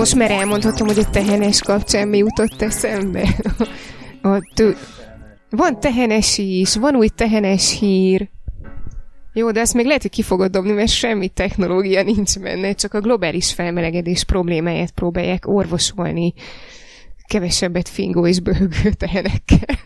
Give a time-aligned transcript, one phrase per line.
[0.00, 3.28] Most már elmondhatom, hogy a tehenes kapcsán mi jutott eszembe.
[4.22, 4.76] A tő...
[5.50, 8.28] Van tehenes is, van új tehenes hír.
[9.32, 12.94] Jó, de ezt még lehet, hogy ki fogod dobni, mert semmi technológia nincs benne, csak
[12.94, 16.34] a globális felmelegedés problémáját próbálják orvosolni
[17.26, 19.78] kevesebbet fingó és bőgő tehenekkel.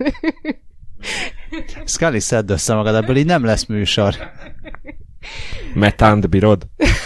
[1.84, 4.14] Scully, szedd össze magad, ebből így nem lesz műsor.
[5.74, 6.66] Metánt bírod?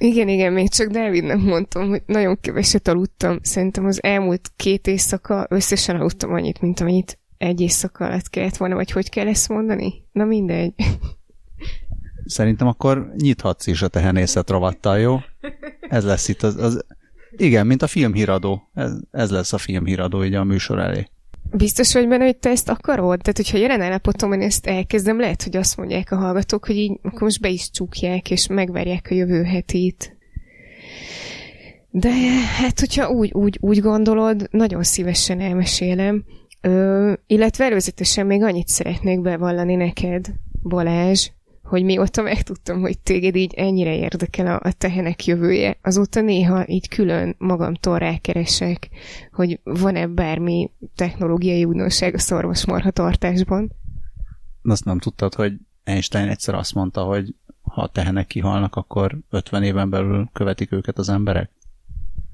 [0.00, 3.38] Igen, igen, még csak Dávidnek mondtam, hogy nagyon keveset aludtam.
[3.42, 8.74] Szerintem az elmúlt két éjszaka összesen aludtam annyit, mint amennyit egy éjszaka alatt kellett volna,
[8.74, 10.04] vagy hogy kell ezt mondani?
[10.12, 10.74] Na mindegy.
[12.24, 15.18] Szerintem akkor nyithatsz is a tehenészet rovattal, jó?
[15.80, 16.84] Ez lesz itt az, az
[17.36, 18.70] igen, mint a filmhíradó.
[18.74, 21.06] Ez, ez lesz a filmhíradó így a műsor elé.
[21.56, 23.20] Biztos vagy benne, hogy te ezt akarod?
[23.20, 27.22] Tehát, hogyha jelen állapotomban ezt elkezdem, lehet, hogy azt mondják a hallgatók, hogy így akkor
[27.22, 30.16] most be is csukják, és megverják a jövő hetit.
[31.90, 32.10] De
[32.60, 36.24] hát, hogyha úgy, úgy, úgy gondolod, nagyon szívesen elmesélem.
[36.60, 40.26] Ö, illetve előzetesen még annyit szeretnék bevallani neked,
[40.62, 41.28] Balázs,
[41.66, 46.88] hogy mióta megtudtam, hogy téged így ennyire érdekel a, a tehenek jövője, azóta néha így
[46.88, 48.88] külön magamtól rákeresek,
[49.32, 53.72] hogy van-e bármi technológiai újdonság a szorvosmarha tartásban.
[54.62, 55.52] Azt nem tudtad, hogy
[55.84, 60.98] Einstein egyszer azt mondta, hogy ha a tehenek kihalnak, akkor 50 éven belül követik őket
[60.98, 61.50] az emberek?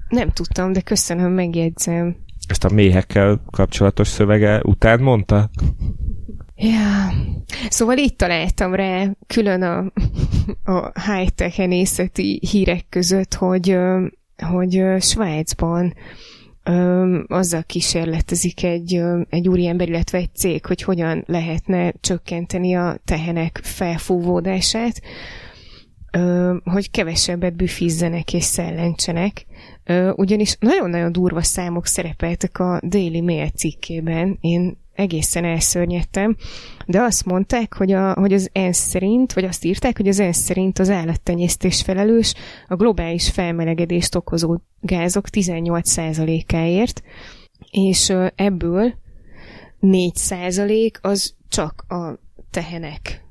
[0.09, 2.15] Nem tudtam, de köszönöm, megjegyzem.
[2.47, 5.49] Ezt a méhekkel kapcsolatos szövege után mondta?
[6.55, 7.11] Ja,
[7.69, 9.91] szóval így találtam rá külön a,
[10.73, 13.77] a high-tech enészeti hírek között, hogy,
[14.37, 15.93] hogy Svájcban
[17.27, 25.01] azzal kísérletezik egy, egy úriember, illetve egy cég, hogy hogyan lehetne csökkenteni a tehenek felfúvódását,
[26.63, 29.45] hogy kevesebbet büfizzenek és szellentsenek.
[30.15, 34.37] Ugyanis nagyon-nagyon durva számok szerepeltek a Daily Mail cikkében.
[34.41, 36.35] Én egészen elszörnyedtem,
[36.85, 40.37] de azt mondták, hogy, a, hogy az ENSZ szerint, vagy azt írták, hogy az ENSZ
[40.37, 42.33] szerint az állattenyésztés felelős
[42.67, 47.03] a globális felmelegedést okozó gázok 18%-áért,
[47.71, 48.93] és ebből
[49.81, 52.19] 4% az csak a
[52.51, 53.25] tehenek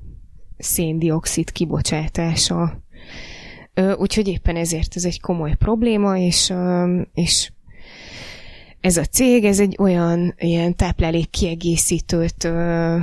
[0.57, 2.83] széndiokszid kibocsátása.
[3.97, 6.53] Úgyhogy éppen ezért ez egy komoly probléma, és,
[7.13, 7.51] és
[8.83, 12.97] ez a cég, ez egy olyan ilyen táplálék kiegészítőt ö,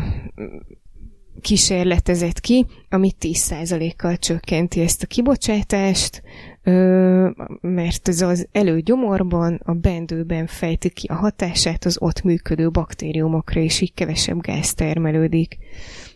[1.40, 6.22] kísérletezett ki, ami 10%-kal csökkenti ezt a kibocsátást,
[6.62, 7.28] ö,
[7.60, 13.80] mert ez az előgyomorban, a bendőben fejti ki a hatását az ott működő baktériumokra, és
[13.80, 15.58] így kevesebb gáz termelődik.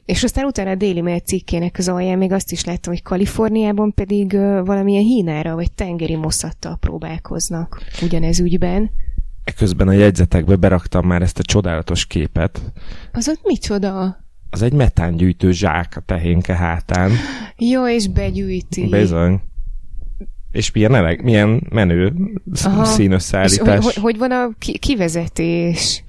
[0.05, 3.95] És aztán utána a Daily Mail cikkének az alján még azt is láttam, hogy Kaliforniában
[3.95, 4.33] pedig
[4.65, 8.91] valamilyen hínára vagy tengeri moszattal próbálkoznak ugyanez ügyben.
[9.45, 12.61] Eközben a jegyzetekbe beraktam már ezt a csodálatos képet.
[13.13, 14.23] Az ott micsoda?
[14.51, 17.11] Az egy metángyűjtő zsák a tehénke hátán.
[17.57, 18.89] Jó, és begyűjti.
[18.89, 19.41] Bizony.
[20.51, 22.13] És milyen, eleg, milyen menő
[22.65, 22.85] Aha.
[22.85, 23.79] színösszállítás.
[23.79, 26.05] És hogy, hogy van a ki- kivezetés?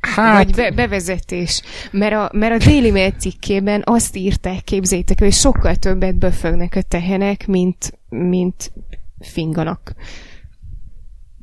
[0.00, 0.44] Hát...
[0.44, 1.62] Vagy be- bevezetés.
[1.90, 6.82] Mert a, mert a Daily Mail cikkében azt írták, képzétek, hogy sokkal többet böfögnek a
[6.82, 8.72] tehenek, mint, mint
[9.20, 9.94] finganak.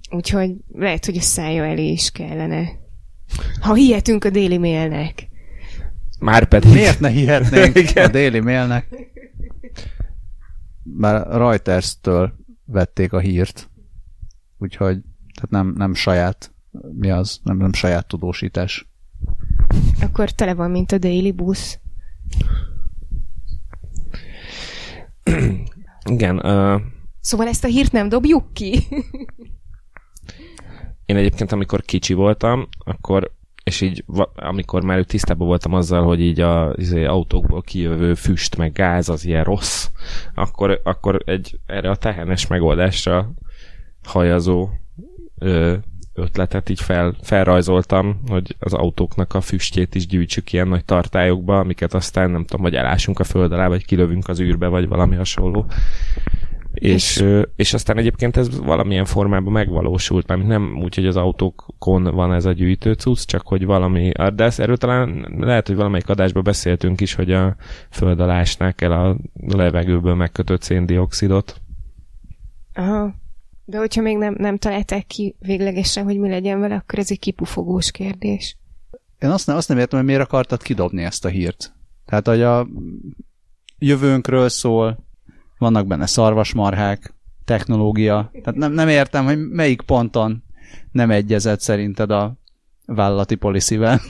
[0.09, 2.69] Úgyhogy lehet, hogy a szája elé is kellene.
[3.61, 5.27] Ha hihetünk a Daily Mailnek.
[6.19, 6.71] Már pedig.
[6.71, 8.87] Miért ne hihetnénk a Daily Mailnek?
[10.83, 12.33] Már Reuters-től
[12.65, 13.69] vették a hírt.
[14.57, 15.01] Úgyhogy
[15.33, 16.53] tehát nem, nem saját,
[16.91, 17.39] mi az?
[17.43, 18.87] Nem, nem saját tudósítás.
[20.01, 21.79] Akkor tele van, mint a Daily Bus.
[26.09, 26.35] Igen.
[26.35, 26.81] Uh...
[27.19, 28.79] Szóval ezt a hírt nem dobjuk ki?
[31.09, 33.31] Én egyébként, amikor kicsi voltam, akkor
[33.63, 34.03] és így
[34.35, 39.25] amikor már tisztában voltam azzal, hogy így az izé, autókból kijövő füst meg gáz az
[39.25, 39.87] ilyen rossz,
[40.35, 43.31] akkor, akkor egy erre a tehenes megoldásra
[44.03, 44.69] hajazó
[45.37, 45.75] ö,
[46.13, 51.93] ötletet így fel, felrajzoltam, hogy az autóknak a füstjét is gyűjtsük ilyen nagy tartályokba, amiket
[51.93, 55.65] aztán nem tudom, hogy elásunk a föld alá, vagy kilövünk az űrbe, vagy valami hasonló.
[56.73, 57.25] És,
[57.55, 62.45] és aztán egyébként ez valamilyen formában megvalósult, mert nem úgy, hogy az autókon van ez
[62.45, 67.01] a gyűjtő cucc, csak hogy valami, de ezt erről talán lehet, hogy valamelyik adásban beszéltünk
[67.01, 67.55] is, hogy a
[67.89, 68.43] föld alá
[68.75, 69.17] el a
[69.47, 71.61] levegőből megkötött széndiokszidot.
[72.73, 73.13] Aha.
[73.65, 77.19] De hogyha még nem, nem találták ki véglegesen, hogy mi legyen vele, akkor ez egy
[77.19, 78.57] kipufogós kérdés.
[79.19, 81.73] Én azt nem, azt nem értem, hogy miért akartad kidobni ezt a hírt.
[82.05, 82.67] Tehát, hogy a
[83.77, 85.07] jövőnkről szól,
[85.59, 87.13] vannak benne szarvasmarhák,
[87.45, 88.29] technológia.
[88.31, 90.43] Tehát nem, nem értem, hogy melyik ponton
[90.91, 92.37] nem egyezett szerinted a
[92.85, 94.01] vállalati policyvel.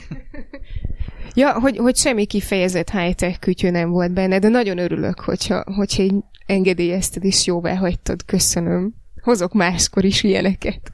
[1.34, 6.02] Ja, hogy, hogy semmi kifejezett high-tech kütyű nem volt benne, de nagyon örülök, hogyha, hogyha
[6.02, 6.14] így
[6.46, 8.24] engedélyezted és jóvá hagytad.
[8.24, 8.94] Köszönöm.
[9.22, 10.92] Hozok máskor is ilyeneket.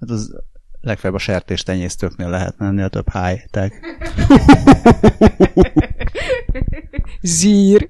[0.00, 0.34] Hát az
[0.80, 3.74] legfeljebb a sertéstenyésztőknél lehetne ennél több high-tech.
[7.22, 7.88] Zsír.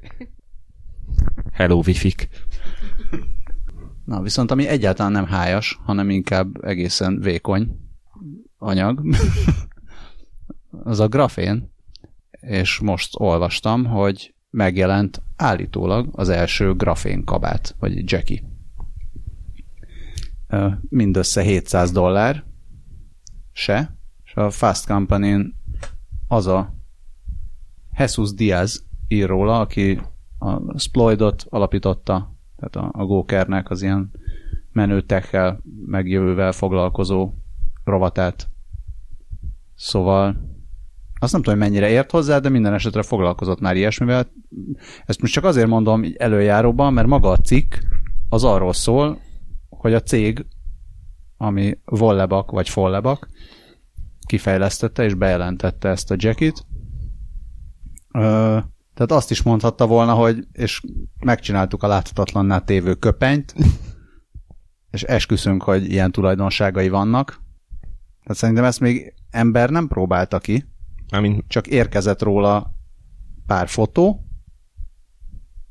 [1.53, 2.29] Hello, wifik.
[4.05, 7.89] Na, viszont ami egyáltalán nem hájas, hanem inkább egészen vékony
[8.59, 9.17] anyag,
[10.83, 11.73] az a grafén,
[12.31, 18.43] és most olvastam, hogy megjelent állítólag az első grafén kabát, vagy Jackie.
[20.89, 22.45] Mindössze 700 dollár
[23.53, 25.55] se, és a Fast company
[26.29, 26.75] az a
[27.99, 30.01] Jesus Diaz ír róla, aki
[30.39, 34.11] a Sploidot alapította, tehát a, a Gokernek az ilyen
[34.73, 37.33] menő techel, megjövővel foglalkozó
[37.85, 38.49] rovatát.
[39.75, 40.37] Szóval
[41.21, 44.27] azt nem tudom, hogy mennyire ért hozzá, de minden esetre foglalkozott már ilyesmivel.
[45.07, 47.75] Ezt most csak azért mondom előjáróban, mert maga a cikk
[48.29, 49.19] az arról szól,
[49.69, 50.47] hogy a cég,
[51.37, 53.29] ami Vollebak vagy Follebak,
[54.27, 56.67] kifejlesztette és bejelentette ezt a jackit.
[58.99, 60.83] Tehát azt is mondhatta volna, hogy és
[61.25, 63.55] megcsináltuk a láthatatlanná tévő köpenyt,
[64.91, 67.41] és esküszünk, hogy ilyen tulajdonságai vannak.
[68.23, 70.65] Tehát szerintem ezt még ember nem próbálta ki,
[71.09, 72.75] Amint csak érkezett róla
[73.47, 74.25] pár fotó,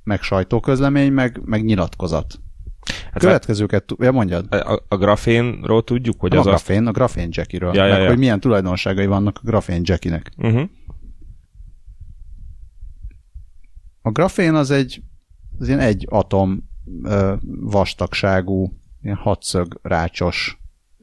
[0.04, 2.40] meg sajtóközlemény, meg, meg nyilatkozat.
[3.12, 4.54] hát Következőket, ja, mondjad.
[4.54, 6.66] a, a, grafénról tudjuk, hogy Nem az a azt...
[6.66, 7.74] grafén, a grafén jackiről.
[7.74, 8.08] Ja, ja, meg ja.
[8.08, 10.32] hogy milyen tulajdonságai vannak a grafén jackinek.
[10.38, 10.70] Uh-huh.
[14.08, 15.04] A grafén az egy
[15.60, 16.70] az ilyen egy atom
[17.50, 20.60] vastagságú, ilyen hatszög rácsos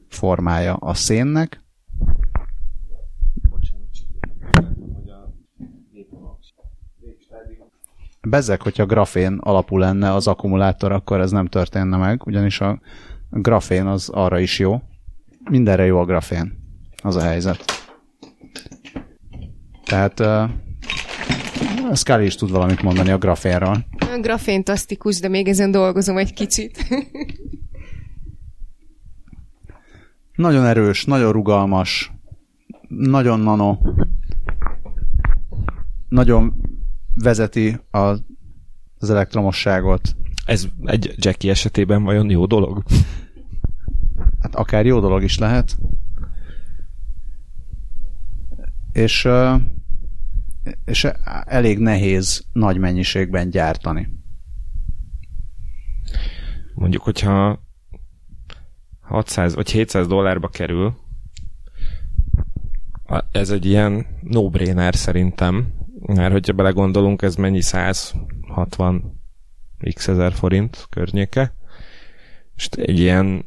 [0.09, 1.63] formája a szénnek.
[8.21, 12.79] Bezek, hogyha grafén alapú lenne az akkumulátor, akkor ez nem történne meg, ugyanis a
[13.29, 14.81] grafén az arra is jó.
[15.49, 16.57] Mindenre jó a grafén.
[17.03, 17.63] Az a helyzet.
[19.83, 20.19] Tehát
[21.89, 23.85] uh, Scully is tud valamit mondani a grafénról.
[24.21, 26.87] Graféntasztikus, de még ezen dolgozom egy kicsit.
[30.35, 32.11] Nagyon erős, nagyon rugalmas,
[32.87, 33.77] nagyon nano,
[36.09, 36.53] nagyon
[37.15, 37.99] vezeti a,
[38.97, 40.15] az elektromosságot.
[40.45, 42.83] Ez egy Jackie esetében vajon jó dolog?
[44.41, 45.77] Hát akár jó dolog is lehet.
[48.91, 49.55] És, ö,
[50.85, 51.07] és
[51.45, 54.07] elég nehéz nagy mennyiségben gyártani.
[56.73, 57.63] Mondjuk, hogyha
[58.99, 60.95] 600 vagy 700 dollárba kerül,
[63.31, 69.21] ez egy ilyen no-brainer szerintem, mert hogyha belegondolunk, ez mennyi 160
[69.93, 71.53] x ezer forint környéke,
[72.55, 73.45] és egy ilyen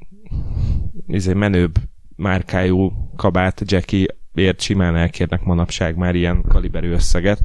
[1.06, 1.78] izé, menőbb
[2.16, 7.40] márkájú kabát Jackie ért simán elkérnek manapság már ilyen kaliberű összeget,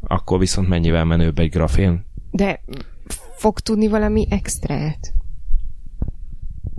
[0.00, 2.06] akkor viszont mennyivel menőbb egy grafén?
[2.30, 2.60] De
[3.36, 5.14] fog tudni valami extrát?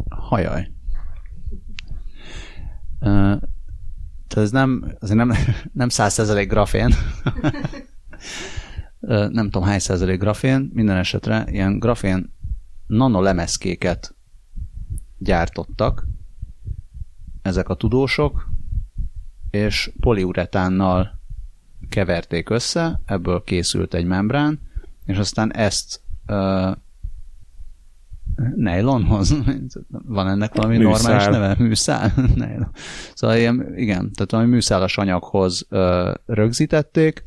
[0.09, 0.71] Hajaj.
[2.99, 5.31] Tehát ez nem, azért nem,
[5.73, 6.93] nem 100% grafén.
[9.07, 12.33] Nem tudom hány százalék grafén, minden esetre ilyen grafén
[12.87, 14.15] nanolemezkéket
[15.17, 16.07] gyártottak
[17.41, 18.49] ezek a tudósok,
[19.55, 21.19] és poliuretánnal
[21.89, 24.59] keverték össze, ebből készült egy membrán,
[25.05, 26.71] és aztán ezt ö,
[28.55, 29.35] Nylonhoz?
[30.17, 30.91] Van ennek valami Műszál.
[30.91, 31.55] normális neve?
[31.57, 32.13] Műszál?
[32.35, 32.71] Nylon.
[33.13, 37.23] Szóval ilyen, igen, tehát valami műszálas anyaghoz ö, rögzítették,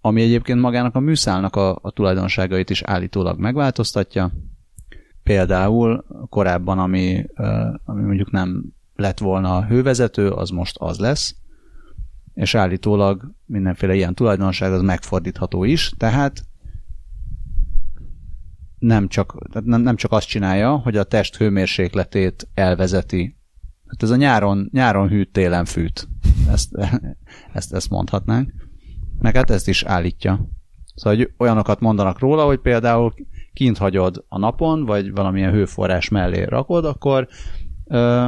[0.00, 4.30] ami egyébként magának a műszálnak a, a tulajdonságait is állítólag megváltoztatja.
[5.22, 8.64] Például korábban, ami, ö, ami mondjuk nem
[8.96, 11.34] lett volna a hővezető, az most az lesz,
[12.34, 16.44] és állítólag mindenféle ilyen tulajdonság az megfordítható is, tehát
[18.78, 23.36] nem csak, nem, csak azt csinálja, hogy a test hőmérsékletét elvezeti.
[23.86, 26.08] Hát ez a nyáron, nyáron hűt, télen fűt.
[26.48, 26.68] Ezt,
[27.52, 28.52] ezt, ezt mondhatnánk.
[29.18, 30.48] Meg hát ezt is állítja.
[30.94, 33.14] Szóval hogy olyanokat mondanak róla, hogy például
[33.52, 37.28] kint hagyod a napon, vagy valamilyen hőforrás mellé rakod, akkor,
[37.84, 38.26] ö,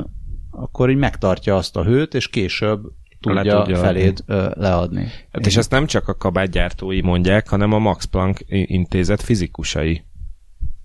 [0.51, 2.81] akkor így megtartja azt a hőt, és később
[3.21, 5.07] tudja, tudja feléd ö, leadni.
[5.33, 10.05] Hát és ezt nem csak a kabátgyártói mondják, hanem a Max Planck intézet fizikusai.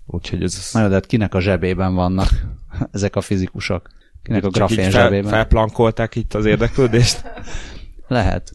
[0.06, 0.70] Úgyhogy ez...
[0.72, 2.28] Na de hát kinek a zsebében vannak
[2.92, 3.88] ezek a fizikusok?
[4.22, 5.30] Kinek a grafén fel, zsebében?
[5.30, 7.22] felplankolták itt az érdeklődést.
[8.08, 8.52] Lehet.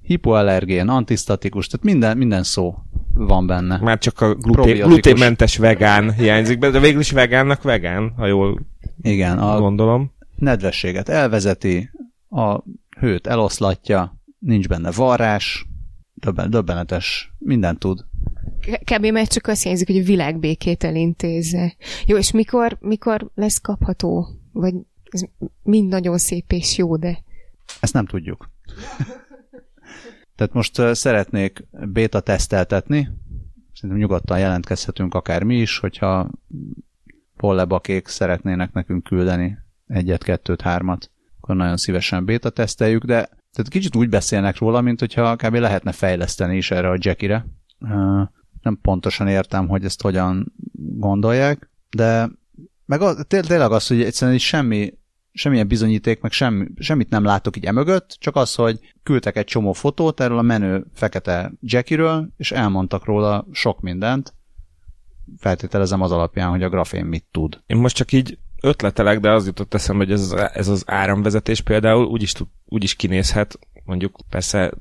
[0.00, 2.74] Hipoallergén, antisztatikus, tehát minden, minden szó
[3.14, 3.78] van benne.
[3.78, 4.86] Már csak a Probiotikus.
[4.88, 8.60] gluténmentes vegán hiányzik de végül is vegánnak vegán, ha jól
[9.02, 10.12] Igen, a gondolom.
[10.36, 11.90] nedvességet elvezeti,
[12.30, 12.62] a
[12.98, 15.66] hőt eloszlatja, nincs benne varrás,
[16.14, 18.04] döbben, döbbenetes, mindent tud.
[18.84, 19.06] Kb.
[19.06, 21.76] mert csak azt hiányzik, hogy a világbékét elintézze.
[22.06, 24.28] Jó, és mikor, mikor lesz kapható?
[24.52, 24.74] Vagy
[25.04, 25.22] ez
[25.62, 27.18] mind nagyon szép és jó, de...
[27.80, 28.50] Ezt nem tudjuk.
[30.36, 33.08] Tehát most szeretnék béta teszteltetni,
[33.72, 36.30] szerintem nyugodtan jelentkezhetünk akár mi is, hogyha
[37.36, 41.10] pollebakék szeretnének nekünk küldeni egyet, kettőt, hármat,
[41.44, 45.54] akkor nagyon szívesen béta teszteljük, de tehát kicsit úgy beszélnek róla, mint hogyha kb.
[45.54, 47.46] lehetne fejleszteni is erre a Jackire.
[48.62, 50.52] Nem pontosan értem, hogy ezt hogyan
[50.98, 52.30] gondolják, de
[52.84, 54.92] meg az, té- tényleg az, hogy egyszerűen semmi,
[55.32, 59.72] semmilyen bizonyíték, meg semmi, semmit nem látok így emögött, csak az, hogy küldtek egy csomó
[59.72, 64.34] fotót erről a menő fekete Jackiről, és elmondtak róla sok mindent.
[65.38, 67.62] Feltételezem az alapján, hogy a grafén mit tud.
[67.66, 71.60] Én most csak így ötletelek, de az jutott eszembe, hogy ez, az- ez az áramvezetés
[71.60, 74.72] például úgy is, tud- úgy is kinézhet, mondjuk persze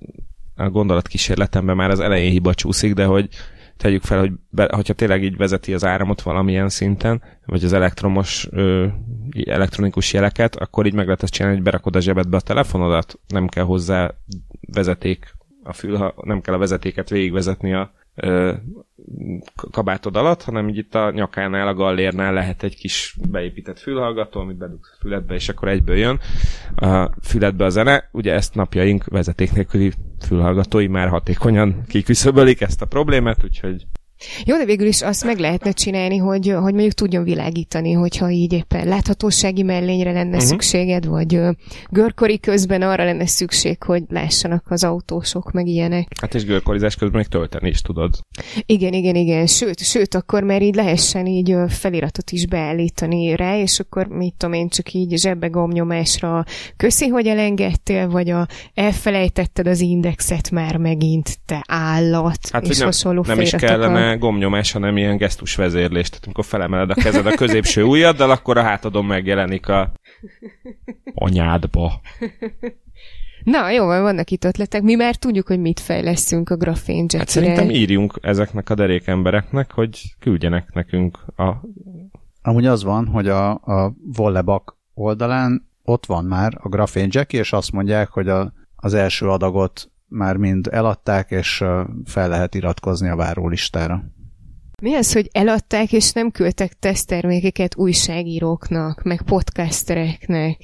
[0.56, 3.30] a gondolatkísérletemben már az elején hiba csúszik, de hogy
[3.78, 8.48] tegyük fel, hogy be, hogyha tényleg így vezeti az áramot valamilyen szinten, vagy az elektromos,
[8.52, 8.88] ö,
[9.46, 13.48] elektronikus jeleket, akkor így meg lehet ezt csinálni, hogy berakod a zsebedbe a telefonodat, nem
[13.48, 14.12] kell hozzá
[14.74, 18.54] vezeték a fül, nem kell a vezetéket végigvezetni a ö,
[19.72, 24.58] kabátod alatt, hanem így itt a nyakánál, a gallérnál lehet egy kis beépített fülhallgató, amit
[24.58, 26.20] bedugsz a füledbe, és akkor egyből jön
[26.76, 28.10] a füledbe a zene.
[28.12, 29.92] Ugye ezt napjaink vezeték nélküli
[30.26, 33.86] fülhallgatói már hatékonyan kiküszöbölik ezt a problémát, úgyhogy
[34.46, 38.54] Jó, de végül is azt meg lehetne csinálni, hogy, hogy mondjuk tudjon világítani, hogyha így
[38.54, 40.50] éppen láthatósági mellényre lenne uh-huh.
[40.50, 41.40] szükséged, vagy
[41.90, 46.08] görkori közben arra lenne szükség, hogy lássanak az autósok, meg ilyenek.
[46.22, 48.16] hát és görkorizás közben még tölteni is tudod.
[48.66, 49.46] Igen, igen, igen.
[49.46, 54.54] Sőt, sőt, akkor már így lehessen így feliratot is beállítani rá, és akkor mit tudom
[54.54, 56.46] én, csak így zsebbe gomnyomásra
[56.78, 62.86] köszi, hogy elengedtél, vagy a elfelejtetted az indexet már megint, te állat, Hát, és nem,
[62.86, 64.13] hasonló nem is feliratokkal.
[64.14, 66.10] Kellene gomnyomás, hanem ilyen gesztus vezérlés.
[66.10, 69.92] Tehát amikor felemeled a kezed a középső ujjaddal, akkor a hátadon megjelenik a
[71.14, 72.02] anyádba.
[73.44, 74.82] Na, jó, van, vannak itt ötletek.
[74.82, 77.32] Mi már tudjuk, hogy mit fejlesztünk a grafén Hát Jackire.
[77.32, 81.54] szerintem írjunk ezeknek a derék embereknek, hogy küldjenek nekünk a...
[82.42, 87.54] Amúgy az van, hogy a, a Vollebak oldalán ott van már a grafén Jackie, és
[87.54, 91.64] azt mondják, hogy a, az első adagot már mind eladták, és
[92.06, 94.04] fel lehet iratkozni a várólistára.
[94.82, 100.58] Mi az, hogy eladták, és nem küldtek teszttermékeket újságíróknak, meg podcastereknek?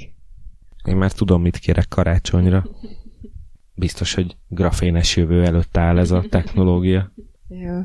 [0.84, 2.66] Én már tudom, mit kérek karácsonyra.
[3.76, 7.12] Biztos, hogy grafénes jövő előtt áll ez a technológia.
[7.48, 7.80] Jó.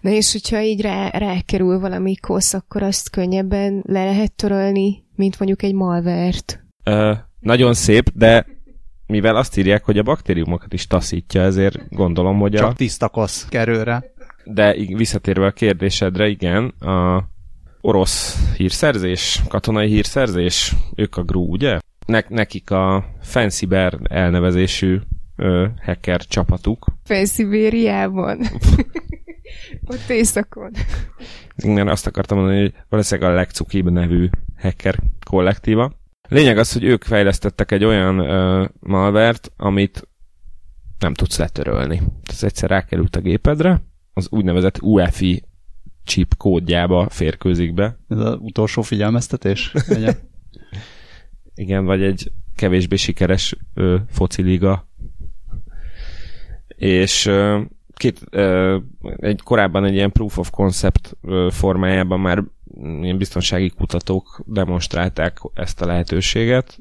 [0.00, 5.38] Na és hogyha így rá, rákerül valami kosz, akkor azt könnyebben le lehet törölni, mint
[5.38, 6.64] mondjuk egy malvert.
[6.84, 8.46] Ö, nagyon szép, de
[9.06, 12.58] mivel azt írják, hogy a baktériumokat is taszítja, ezért gondolom, hogy a...
[12.58, 14.04] Csak tiszta kosz kerőre.
[14.44, 17.24] De visszatérve a kérdésedre, igen, a
[17.80, 21.78] orosz hírszerzés, katonai hírszerzés, ők a GRU, ugye?
[22.06, 24.98] Ne- nekik a Fancy Bear elnevezésű
[25.36, 26.86] ö, hacker csapatuk.
[27.04, 28.38] Felszibériában.
[29.92, 30.70] Ott éjszakon.
[31.56, 35.92] Igen, azt akartam mondani, hogy valószínűleg a legcukibb nevű hacker kollektíva.
[36.34, 40.08] Lényeg az, hogy ők fejlesztettek egy olyan ö, malvert, amit
[40.98, 42.02] nem tudsz letörölni.
[42.22, 45.42] Ez egyszer rákerült a gépedre, az úgynevezett UEFI
[46.04, 47.98] chip kódjába férkőzik be.
[48.08, 49.72] Ez az utolsó figyelmeztetés.
[51.54, 54.88] Igen, vagy egy kevésbé sikeres ö, fociliga.
[56.76, 57.60] És ö,
[57.94, 58.20] két,
[59.16, 61.16] egy, korábban egy ilyen proof of concept
[61.50, 62.44] formájában már
[62.80, 66.78] ilyen biztonsági kutatók demonstrálták ezt a lehetőséget.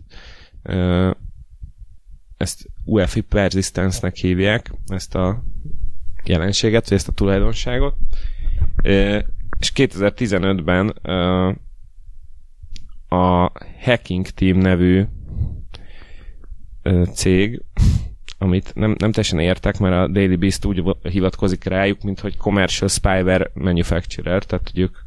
[2.37, 5.43] Ezt UEFI persistence-nek hívják, ezt a
[6.23, 7.95] jelenséget, vagy ezt a tulajdonságot.
[9.59, 11.51] És 2015-ben ö,
[13.15, 15.05] a Hacking Team nevű
[17.13, 17.61] cég,
[18.43, 22.89] amit nem, nem teljesen értek, mert a Daily Beast úgy hivatkozik rájuk, mint hogy commercial
[22.89, 24.97] spyware manufacturer, tehát hogy ők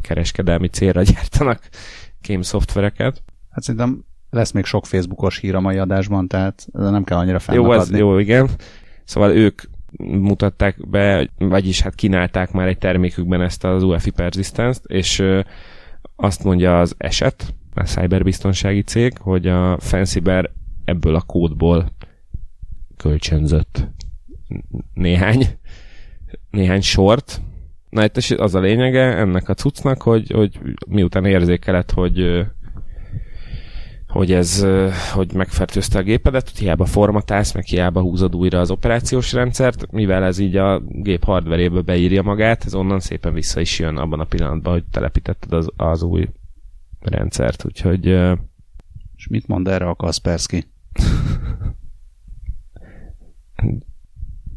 [0.00, 1.68] kereskedelmi célra gyártanak
[2.20, 3.22] kém szoftvereket.
[3.50, 7.72] Hát szerintem lesz még sok Facebookos hír a mai adásban, tehát nem kell annyira Jó,
[7.72, 7.98] ez, fennakadni.
[7.98, 8.48] jó, igen.
[9.04, 9.62] Szóval ők
[9.98, 15.22] mutatták be, vagyis hát kínálták már egy termékükben ezt az UEFI Persistence-t, és
[16.16, 20.50] azt mondja az eset, a cyberbiztonsági cég, hogy a Fancy Bear
[20.84, 21.90] ebből a kódból
[22.96, 23.88] kölcsönzött
[24.94, 25.46] néhány,
[26.50, 27.40] néhány sort.
[27.90, 32.46] Na itt is az a lényege ennek a cuccnak, hogy, hogy miután érzékeled, hogy
[34.06, 34.66] hogy ez,
[35.12, 40.38] hogy megfertőzte a gépedet, hiába formatálsz, meg hiába húzod újra az operációs rendszert, mivel ez
[40.38, 44.72] így a gép hardverébe beírja magát, ez onnan szépen vissza is jön abban a pillanatban,
[44.72, 46.28] hogy telepítetted az, az új
[47.00, 48.06] rendszert, úgyhogy
[49.16, 50.64] És mit mond erre a Kaspersky?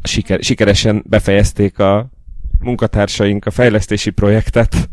[0.02, 2.10] siker, sikeresen befejezték a
[2.60, 4.90] munkatársaink a fejlesztési projektet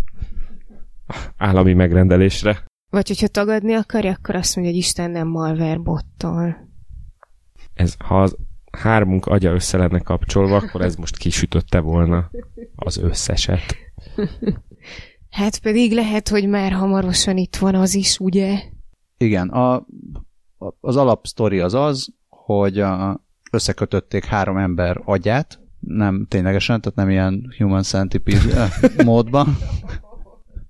[1.36, 2.64] állami megrendelésre.
[2.90, 6.56] Vagy hogyha tagadni akarja, akkor azt mondja, hogy Isten nem malware bottal.
[7.74, 8.36] Ez, ha az
[8.70, 12.30] hármunk agya össze lenne kapcsolva, akkor ez most kisütötte volna
[12.76, 13.76] az összeset.
[15.30, 18.62] Hát pedig lehet, hogy már hamarosan itt van az is, ugye?
[19.16, 19.86] Igen, a,
[20.80, 23.25] az alapsztori az az, hogy a,
[23.56, 28.70] összekötötték három ember agyát, nem ténylegesen, tehát nem ilyen human centipede eh,
[29.04, 29.56] módban,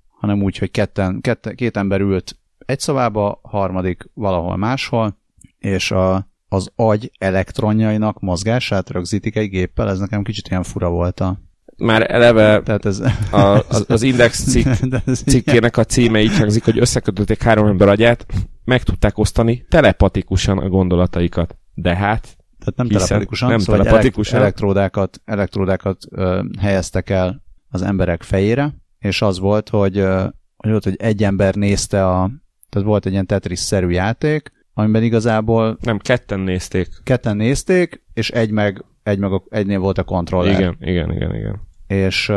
[0.09, 5.17] hanem úgy, hogy ketten, kette, két ember ült egy szobába, harmadik valahol máshol,
[5.59, 11.19] és a, az agy elektronjainak mozgását rögzítik egy géppel, ez nekem kicsit ilyen fura volt
[11.19, 11.39] a...
[11.77, 12.99] Már eleve Tehát ez...
[13.31, 14.67] a, az, az Index cikk,
[15.05, 18.25] cikkének a címe így hangzik, hogy összekötötték három ember agyát,
[18.63, 21.57] meg tudták osztani telepatikusan a gondolataikat.
[21.73, 22.36] De hát
[22.67, 24.39] Tehát nem Hiszen telepatikusan, nem szóval telepatikusan.
[24.39, 30.25] Elekt- elektródákat, elektródákat ö, helyeztek el az emberek fejére, és az volt, hogy, ö,
[30.57, 32.31] hogy, volt, hogy egy ember nézte a,
[32.69, 36.89] tehát volt egy ilyen Tetris-szerű játék, amiben igazából nem, ketten nézték.
[37.03, 40.59] ketten nézték, és egy meg, egy meg a, egynél volt a kontroller.
[40.59, 41.61] Igen, igen, igen, igen.
[41.87, 42.31] És,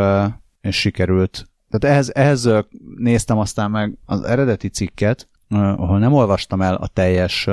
[0.61, 1.49] és sikerült.
[1.71, 2.49] Tehát ehhez, ehhez
[2.97, 7.49] néztem aztán meg az eredeti cikket, ahol nem olvastam el a teljes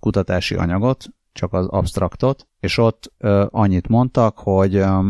[0.00, 1.04] kutatási anyagot,
[1.38, 5.08] csak az abstraktot, és ott ö, annyit mondtak, hogy ö,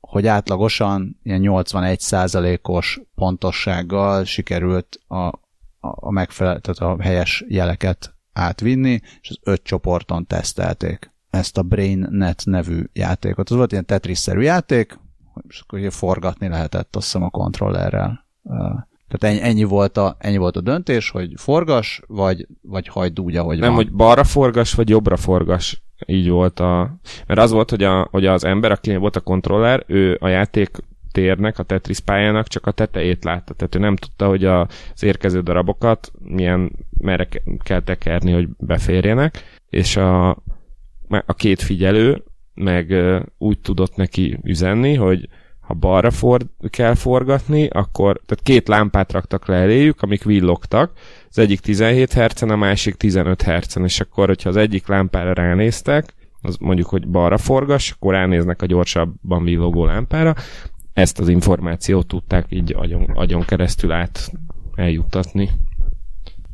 [0.00, 5.36] hogy átlagosan ilyen 81%-os pontossággal sikerült a, a,
[5.80, 12.42] a megfelel, tehát a helyes jeleket átvinni, és az öt csoporton tesztelték ezt a BrainNet
[12.44, 13.50] nevű játékot.
[13.50, 14.98] Az volt ilyen Tetris-szerű játék,
[15.48, 18.26] és akkor ugye forgatni lehetett azt hiszem a kontrollerrel.
[19.12, 23.36] Tehát ennyi, ennyi, volt a, ennyi volt a döntés, hogy forgas, vagy, vagy hagyd úgy,
[23.36, 23.76] ahogy Nem, van.
[23.76, 25.82] hogy balra forgas, vagy jobbra forgas.
[26.06, 26.96] Így volt a...
[27.26, 30.70] Mert az volt, hogy, a, hogy az ember, akinél volt a kontroller, ő a játék
[31.12, 33.54] térnek, a Tetris pályának csak a tetejét látta.
[33.54, 34.60] Tehát ő nem tudta, hogy a,
[34.94, 40.28] az érkező darabokat milyen, merre ke- kell tekerni, hogy beférjenek, és a,
[41.08, 42.22] a két figyelő
[42.54, 42.94] meg
[43.38, 45.28] úgy tudott neki üzenni, hogy
[45.72, 50.92] ha balra for, kell forgatni, akkor tehát két lámpát raktak le eléjük, amik villogtak,
[51.28, 56.14] az egyik 17 hercen, a másik 15 hercen, és akkor, hogyha az egyik lámpára ránéztek,
[56.42, 60.34] az mondjuk, hogy balra forgas, akkor ránéznek a gyorsabban villogó lámpára,
[60.92, 64.32] ezt az információt tudták így agyon, agyon keresztül át
[64.74, 65.50] eljuttatni.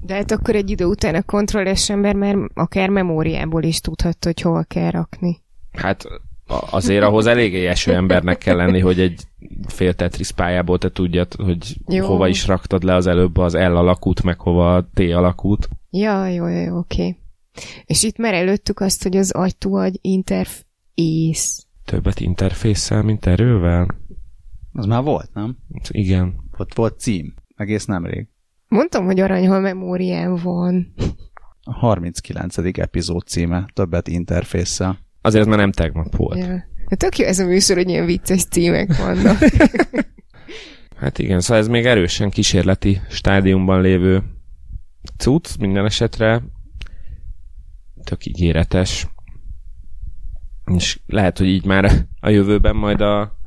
[0.01, 4.41] De hát akkor egy idő után a kontrolles ember már akár memóriából is tudhatta, hogy
[4.41, 5.41] hol kell rakni.
[5.73, 6.05] Hát
[6.49, 9.23] azért ahhoz eléggé eső embernek kell lenni, hogy egy
[9.67, 12.07] fél Tetris pályából te tudjad, hogy Jó.
[12.07, 15.69] Hova is raktad le az előbb az L alakút, meg hova a T alakút.
[15.91, 17.17] Ja, jó, jó, jó, oké.
[17.85, 21.67] És itt már előttük azt, hogy az agy-to-agy interfész.
[21.85, 23.87] Többet interfésszel, mint erővel?
[24.73, 25.57] Az már volt, nem?
[25.89, 26.35] Igen.
[26.57, 28.29] Ott volt cím, egész nemrég.
[28.69, 30.95] Mondtam, hogy aranyhal memóriám van.
[31.63, 32.57] A 39.
[32.79, 34.99] epizód címe, többet interfésszel.
[35.29, 36.39] Azért ez már nem tegnap volt.
[36.39, 36.65] Ja.
[36.89, 39.39] De tök jó ez a műsor, hogy ilyen vicces címek vannak.
[40.97, 44.23] Hát igen, szóval ez még erősen kísérleti stádiumban lévő
[45.17, 46.43] cucc, minden esetre
[48.05, 49.07] tök ígéretes.
[50.75, 53.39] És lehet, hogy így már a jövőben majd a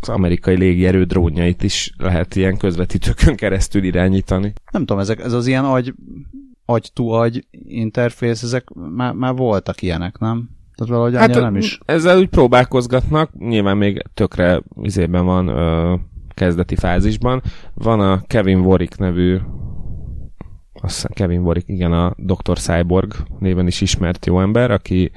[0.00, 4.52] az amerikai légierő drónjait is lehet ilyen közvetítőkön keresztül irányítani.
[4.70, 5.94] Nem tudom, ezek, ez az ilyen agy,
[6.70, 10.50] agy-to-agy interfész, ezek már, már voltak ilyenek, nem?
[10.74, 11.78] Tehát valahogy hát, nem is.
[11.84, 15.94] ezzel úgy próbálkozgatnak, nyilván még tökre izében van ö,
[16.34, 17.42] kezdeti fázisban.
[17.74, 19.38] Van a Kevin Warwick nevű
[20.80, 22.58] azt hiszem Kevin Warwick, igen, a Dr.
[22.58, 25.10] Cyborg néven is ismert jó ember, aki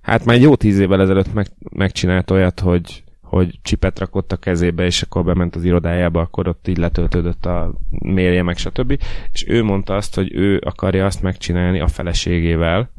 [0.00, 4.84] hát már jó tíz évvel ezelőtt meg, megcsinált olyat, hogy hogy csipet rakott a kezébe,
[4.84, 9.02] és akkor bement az irodájába, akkor ott így letöltődött a mailje, meg stb.
[9.32, 12.90] És ő mondta azt, hogy ő akarja azt megcsinálni a feleségével,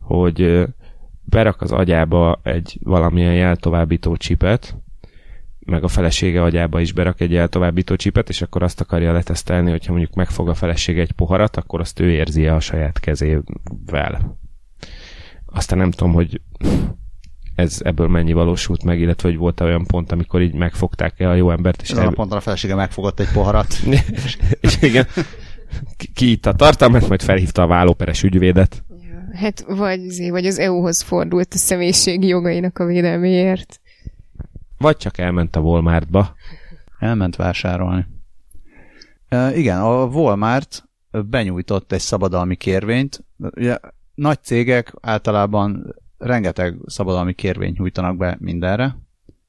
[0.00, 0.66] hogy
[1.24, 4.76] berak az agyába egy valamilyen jeltovábbító csipet,
[5.58, 9.92] meg a felesége agyába is berak egy jeltovábbító csipet, és akkor azt akarja letesztelni, hogyha
[9.92, 14.38] mondjuk megfog a felesége egy poharat, akkor azt ő érzi a saját kezével.
[15.46, 16.40] Aztán nem tudom, hogy
[17.62, 21.34] ez ebből mennyi valósult meg, illetve hogy volt olyan pont, amikor így megfogták el a
[21.34, 21.82] jó embert.
[21.82, 23.74] És Ezen a ponton a felesége megfogott egy poharat.
[24.60, 25.06] és igen,
[26.14, 28.84] ki itt a tartalmat, majd felhívta a vállóperes ügyvédet.
[29.32, 33.80] Hát vagy, vagy az EU-hoz fordult a személyiségi jogainak a védelméért.
[34.78, 36.34] Vagy csak elment a Walmartba.
[36.98, 38.06] Elment vásárolni.
[39.28, 43.24] E, igen, a Walmart benyújtott egy szabadalmi kérvényt.
[43.36, 43.78] Ugye,
[44.14, 48.96] nagy cégek általában rengeteg szabadalmi kérvényt nyújtanak be mindenre.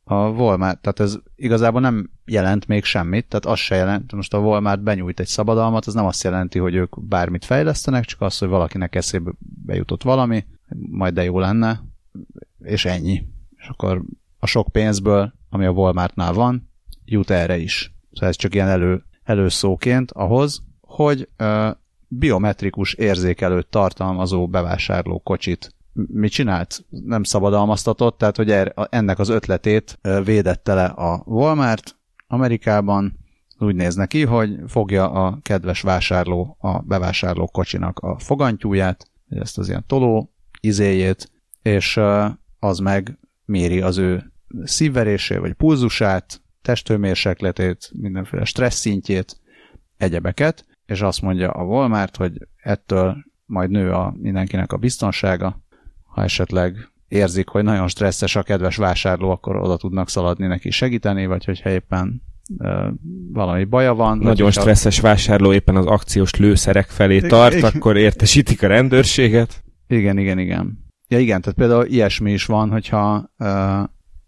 [0.03, 4.39] A Walmart, tehát ez igazából nem jelent még semmit, tehát az se jelent, most a
[4.39, 8.47] Walmart benyújt egy szabadalmat, az nem azt jelenti, hogy ők bármit fejlesztenek, csak az, hogy
[8.47, 9.31] valakinek eszébe
[9.65, 10.45] bejutott valami,
[10.89, 11.83] majd de jó lenne,
[12.59, 13.25] és ennyi.
[13.55, 14.01] És akkor
[14.39, 16.69] a sok pénzből, ami a Walmartnál van,
[17.05, 17.93] jut erre is.
[18.12, 21.71] Szóval ez csak ilyen elő, előszóként ahhoz, hogy uh,
[22.07, 26.86] biometrikus érzékelőt tartalmazó bevásárló kocsit mit csinált?
[26.89, 31.95] Nem szabadalmaztatott, tehát hogy er, ennek az ötletét védette le a Walmart
[32.27, 33.17] Amerikában,
[33.58, 39.69] úgy néz neki, hogy fogja a kedves vásárló a bevásárló kocsinak a fogantyúját, ezt az
[39.69, 41.99] ilyen toló izéjét, és
[42.60, 49.41] az meg méri az ő szívverését, vagy pulzusát, testőmérsekletét, mindenféle stressz szintjét,
[49.97, 55.62] egyebeket, és azt mondja a Walmart, hogy ettől majd nő a mindenkinek a biztonsága,
[56.13, 61.26] ha esetleg érzik, hogy nagyon stresszes a kedves vásárló, akkor oda tudnak szaladni neki segíteni,
[61.26, 62.21] vagy hogyha éppen
[63.32, 64.17] valami baja van.
[64.17, 65.02] Nagyon stresszes a...
[65.02, 67.71] várvásárló éppen az akciós lőszerek felé tart, igen.
[67.73, 69.63] akkor értesítik a rendőrséget.
[69.88, 70.86] Igen, igen, igen.
[71.08, 73.28] Ja igen, tehát például ilyesmi is van, hogyha uh,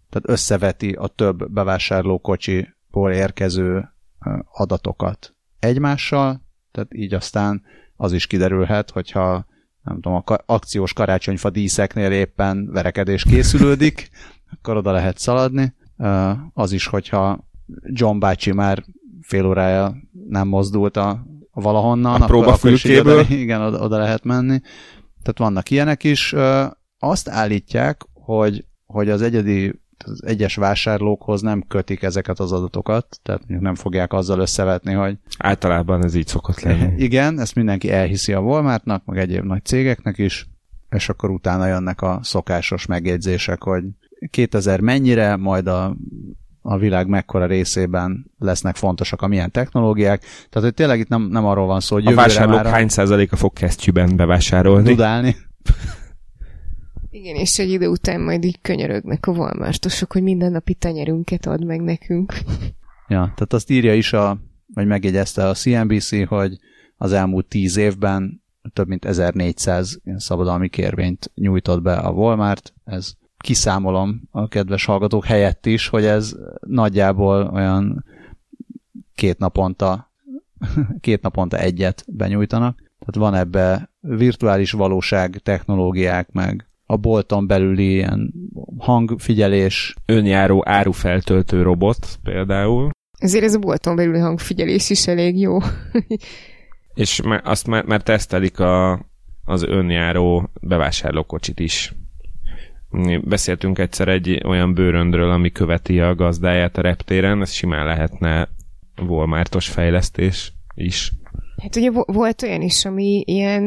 [0.08, 7.62] tehát összeveti a több bevásárló kocsiból érkező uh, adatokat egymással, tehát így aztán
[7.96, 9.46] az is kiderülhet, hogyha
[9.86, 14.10] nem tudom, a akciós karácsonyfa díszeknél éppen verekedés készülődik,
[14.52, 15.74] akkor oda lehet szaladni.
[16.52, 17.48] Az is, hogyha
[17.82, 18.84] John bácsi már
[19.20, 19.96] fél órája
[20.28, 24.60] nem mozdult a, a valahonnan, a akkor, akkor is oda, igen, oda, oda lehet menni.
[25.22, 26.34] Tehát vannak ilyenek is.
[26.98, 33.42] Azt állítják, hogy, hogy az egyedi az egyes vásárlókhoz nem kötik ezeket az adatokat, tehát
[33.46, 35.18] nem fogják azzal összevetni, hogy...
[35.38, 36.92] Általában ez így szokott lenni.
[37.02, 40.48] Igen, ezt mindenki elhiszi a Walmartnak, meg egyéb nagy cégeknek is,
[40.90, 43.84] és akkor utána jönnek a szokásos megjegyzések, hogy
[44.30, 45.96] 2000 mennyire, majd a,
[46.62, 50.20] a világ mekkora részében lesznek fontosak a milyen technológiák.
[50.20, 53.36] Tehát, hogy tényleg itt nem, nem arról van szó, hogy A vásárlók már hány százaléka
[53.36, 54.88] fog kesztyűben bevásárolni?
[54.88, 55.36] Dudálni.
[57.16, 61.80] Igen, és egy idő után majd így könyörögnek a Walmartosok, hogy mindennapi tenyerünket ad meg
[61.80, 62.34] nekünk.
[63.08, 64.38] Ja, tehát azt írja is, a,
[64.74, 66.58] vagy megjegyezte a CNBC, hogy
[66.96, 72.74] az elmúlt tíz évben több mint 1400 ilyen szabadalmi kérvényt nyújtott be a Walmart.
[72.84, 78.04] Ez kiszámolom a kedves hallgatók helyett is, hogy ez nagyjából olyan
[79.14, 80.12] két naponta,
[81.00, 82.76] két naponta egyet benyújtanak.
[82.98, 88.32] Tehát van ebbe virtuális valóság technológiák, meg bolton belüli ilyen
[88.78, 89.94] hangfigyelés.
[90.06, 92.90] Önjáró árufeltöltő robot például.
[93.18, 95.58] Ezért ez a bolton belüli hangfigyelés is elég jó.
[96.94, 99.00] És már, azt már, már tesztelik a,
[99.44, 101.94] az önjáró bevásárlókocsit is.
[103.22, 108.48] Beszéltünk egyszer egy olyan bőröndről, ami követi a gazdáját a reptéren, ez simán lehetne
[109.06, 111.12] Walmartos fejlesztés is.
[111.62, 113.62] Hát ugye volt olyan is, ami ilyen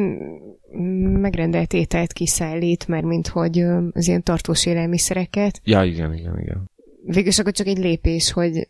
[1.20, 3.60] megrendelt ételt kiszállít, mert mint hogy
[3.94, 5.62] az ilyen tartós élelmiszereket.
[5.64, 6.70] Ja, igen, igen, igen.
[7.06, 8.70] Végülis akkor csak egy lépés, hogy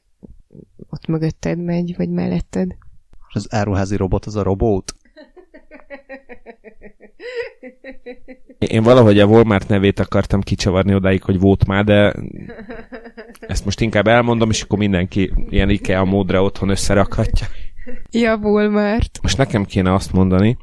[0.90, 2.76] ott mögötted megy, vagy melletted.
[3.34, 4.94] Az áruházi robot az a robot?
[8.58, 12.14] Én valahogy a Walmart nevét akartam kicsavarni odáig, hogy volt már, de
[13.40, 17.48] ezt most inkább elmondom, és akkor mindenki ilyen IKEA módra otthon összerakhatja.
[18.12, 19.20] Ja, Walmart.
[19.22, 20.58] Most nekem kéne azt mondani,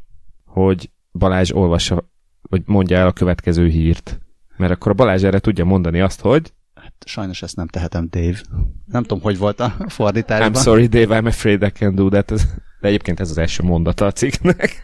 [0.44, 2.10] hogy Balázs olvassa,
[2.42, 4.20] vagy mondja el a következő hírt.
[4.56, 6.52] Mert akkor a Balázs erre tudja mondani azt, hogy...
[6.74, 8.40] Hát sajnos ezt nem tehetem, Dave.
[8.84, 10.52] Nem tudom, hogy volt a fordításban.
[10.52, 12.32] I'm sorry, Dave, I'm afraid I can do that.
[12.80, 14.82] De egyébként ez az első mondata a cikknek.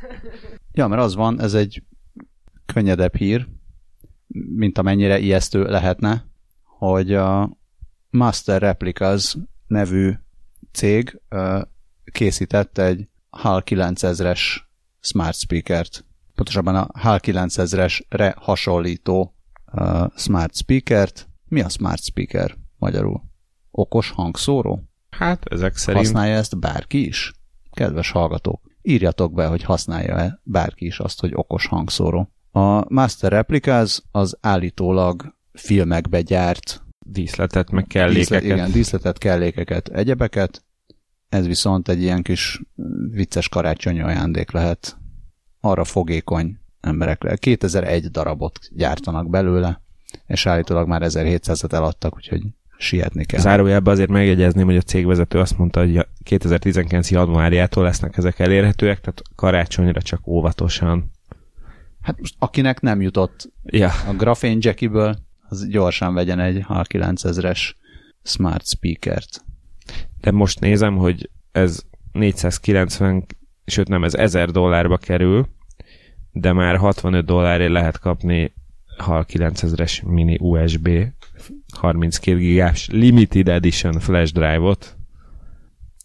[0.73, 1.83] Ja, mert az van, ez egy
[2.67, 3.49] könnyedebb hír,
[4.57, 6.25] mint amennyire ijesztő lehetne,
[6.79, 7.57] hogy a
[8.11, 10.13] Master Replicas nevű
[10.73, 11.21] cég
[12.13, 14.41] készített egy HAL 9000-es
[15.01, 16.05] smart speakert.
[16.35, 19.35] Pontosabban a HAL 9000-esre hasonlító
[20.17, 21.29] smart speakert.
[21.45, 23.23] Mi a smart speaker magyarul?
[23.71, 24.83] Okos hangszóró?
[25.11, 26.05] Hát ezek szerint...
[26.05, 27.33] Használja ezt bárki is?
[27.71, 32.33] Kedves hallgatók, írjatok be, hogy használja-e bárki is azt, hogy okos hangszóró.
[32.51, 38.41] A Master Replicas az állítólag filmekbe gyárt díszletet, meg kellékeket.
[38.41, 40.65] Díszlet, igen, díszletet, kellékeket, egyebeket.
[41.33, 42.63] Ez viszont egy ilyen kis
[43.11, 44.97] vicces karácsonyi ajándék lehet
[45.61, 47.37] arra fogékony emberekre.
[47.37, 49.83] 2001 darabot gyártanak belőle,
[50.27, 52.43] és állítólag már 1700-et eladtak, úgyhogy
[52.79, 53.41] sietni kell.
[53.41, 57.11] Zárójelben azért megjegyezném, hogy a cégvezető azt mondta, hogy 2019.
[57.11, 61.11] januárjától lesznek ezek elérhetőek, tehát karácsonyra csak óvatosan.
[62.01, 63.91] Hát most akinek nem jutott ja.
[64.09, 65.17] a Graphene Jackiből,
[65.49, 67.73] az gyorsan vegyen egy H9000-es
[68.23, 69.45] smart speakert.
[70.23, 71.83] De most nézem, hogy ez
[72.13, 73.27] 490,
[73.65, 75.47] sőt nem, ez 1000 dollárba kerül,
[76.33, 78.53] de már 65 dollárért lehet kapni
[78.97, 80.89] HAL 9000-es mini USB
[81.75, 84.97] 32 gigás limited edition flash drive-ot,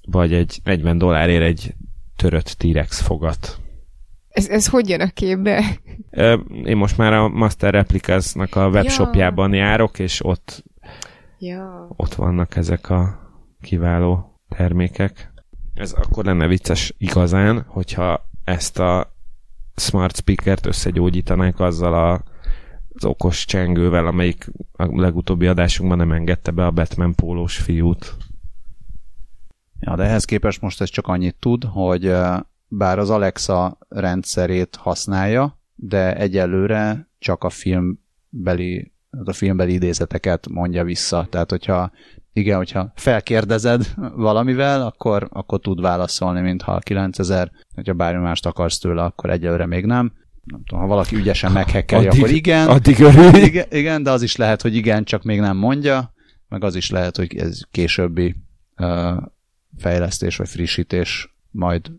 [0.08, 1.74] vagy egy 40 dollárért egy
[2.16, 3.60] törött T-Rex fogat.
[4.30, 5.80] Ez, ez hogy jön a képbe?
[6.64, 9.60] Én most már a Master Replicas-nak a webshopjában ja.
[9.60, 10.64] járok, és ott,
[11.40, 11.88] ja.
[11.96, 13.27] ott vannak ezek a
[13.62, 15.32] kiváló termékek.
[15.74, 19.16] Ez akkor lenne vicces igazán, hogyha ezt a
[19.76, 22.24] smart speakert összegyógyítanánk azzal a,
[22.94, 28.16] az okos csengővel, amelyik a legutóbbi adásunkban nem engedte be a Batman pólós fiút.
[29.80, 32.14] Ja, de ehhez képest most ez csak annyit tud, hogy
[32.68, 38.92] bár az Alexa rendszerét használja, de egyelőre csak a filmbeli,
[39.24, 41.28] a filmbeli idézeteket mondja vissza.
[41.30, 41.92] Tehát, hogyha
[42.38, 48.78] igen, hogyha felkérdezed valamivel, akkor, akkor tud válaszolni, mintha a 9000, hogyha bármi mást akarsz
[48.78, 50.14] tőle, akkor egyelőre még nem.
[50.44, 52.68] Nem tudom, ha valaki ügyesen meghekkeli, akkor igen.
[52.68, 53.36] Addig örül.
[53.36, 56.14] Igen, igen, de az is lehet, hogy igen, csak még nem mondja,
[56.48, 58.36] meg az is lehet, hogy ez későbbi
[58.78, 59.18] uh,
[59.78, 61.92] fejlesztés vagy frissítés majd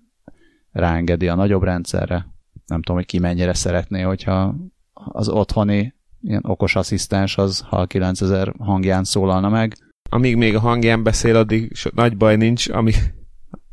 [0.73, 2.27] ráengedi a nagyobb rendszerre.
[2.67, 4.55] Nem tudom, hogy ki mennyire szeretné, hogyha
[4.93, 9.77] az otthoni ilyen okos asszisztens az, ha a 9000 hangján szólalna meg.
[10.09, 12.95] Amíg még a hangján beszél, addig so, nagy baj nincs, amíg,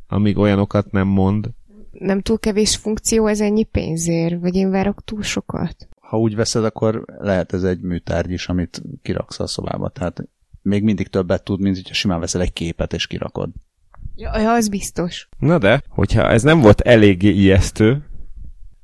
[0.08, 1.50] amíg olyanokat nem mond.
[1.92, 4.40] Nem túl kevés funkció ez ennyi pénzért?
[4.40, 5.88] Vagy én várok túl sokat?
[6.00, 9.90] Ha úgy veszed, akkor lehet ez egy műtárgy is, amit kiraksz a szobába.
[9.90, 10.24] Tehát
[10.62, 13.50] még mindig többet tud, mint hogyha simán veszel egy képet és kirakod.
[14.16, 15.30] Ja, az biztos.
[15.40, 18.04] Na de, hogyha ez nem volt eléggé ijesztő,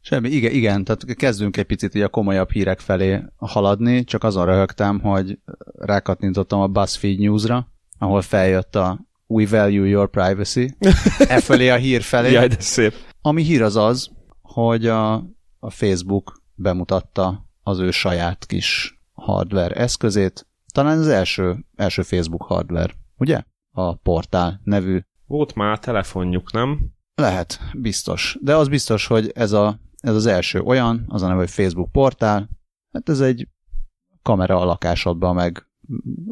[0.01, 4.99] Semmi, igen, igen, tehát kezdünk egy picit a komolyabb hírek felé haladni, csak azon röhögtem,
[4.99, 5.39] hogy
[5.77, 10.75] rákattintottam a BuzzFeed News-ra, ahol feljött a We value your privacy,
[11.17, 12.31] e felé a hír felé.
[12.37, 12.93] Jaj, de szép.
[13.21, 14.09] Ami hír az az,
[14.41, 15.13] hogy a,
[15.59, 22.93] a Facebook bemutatta az ő saját kis hardware eszközét, talán az első, első Facebook hardware,
[23.17, 23.43] ugye?
[23.71, 26.79] A portál nevű volt már telefonjuk, nem?
[27.15, 28.37] Lehet, biztos.
[28.41, 31.91] De az biztos, hogy ez, a, ez az első olyan, az a neve, hogy Facebook
[31.91, 32.49] portál.
[32.91, 33.47] Hát ez egy
[34.21, 35.65] kamera a lakásodban, meg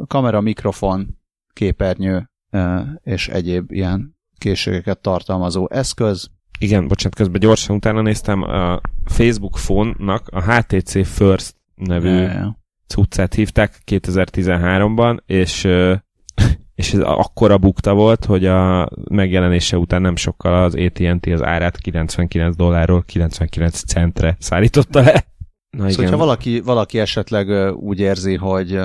[0.07, 1.17] kamera, mikrofon,
[1.53, 2.29] képernyő
[3.03, 6.29] és egyéb ilyen készségeket tartalmazó eszköz.
[6.59, 12.59] Igen, bocsánat, közben gyorsan utána néztem, a Facebook phone-nak a HTC First nevű ja.
[12.87, 15.67] cuccát hívták 2013-ban, és
[16.79, 21.77] és ez akkora bukta volt, hogy a megjelenése után nem sokkal az AT&T az árát
[21.77, 25.25] 99 dollárról 99 centre szállította le.
[25.69, 26.09] Na szóval, igen.
[26.09, 28.79] ha valaki, valaki esetleg úgy érzi, hogy,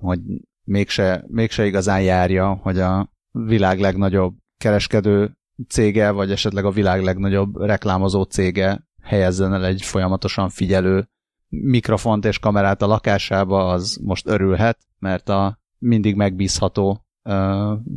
[0.00, 0.18] hogy
[0.64, 5.32] mégse, mégse igazán járja, hogy a világ legnagyobb kereskedő
[5.68, 11.08] cége, vagy esetleg a világ legnagyobb reklámozó cége helyezzen el egy folyamatosan figyelő
[11.48, 17.03] mikrofont és kamerát a lakásába, az most örülhet, mert a mindig megbízható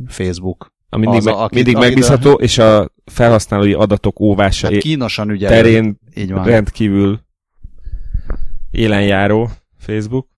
[0.06, 0.72] Facebook.
[0.88, 2.42] A mindig, az, me- akit, mindig megbízható, a...
[2.42, 5.54] és a felhasználói adatok óvása hát kínosan ügyelő.
[5.54, 6.44] terén így van.
[6.44, 7.20] rendkívül
[8.70, 10.28] élenjáró Facebook.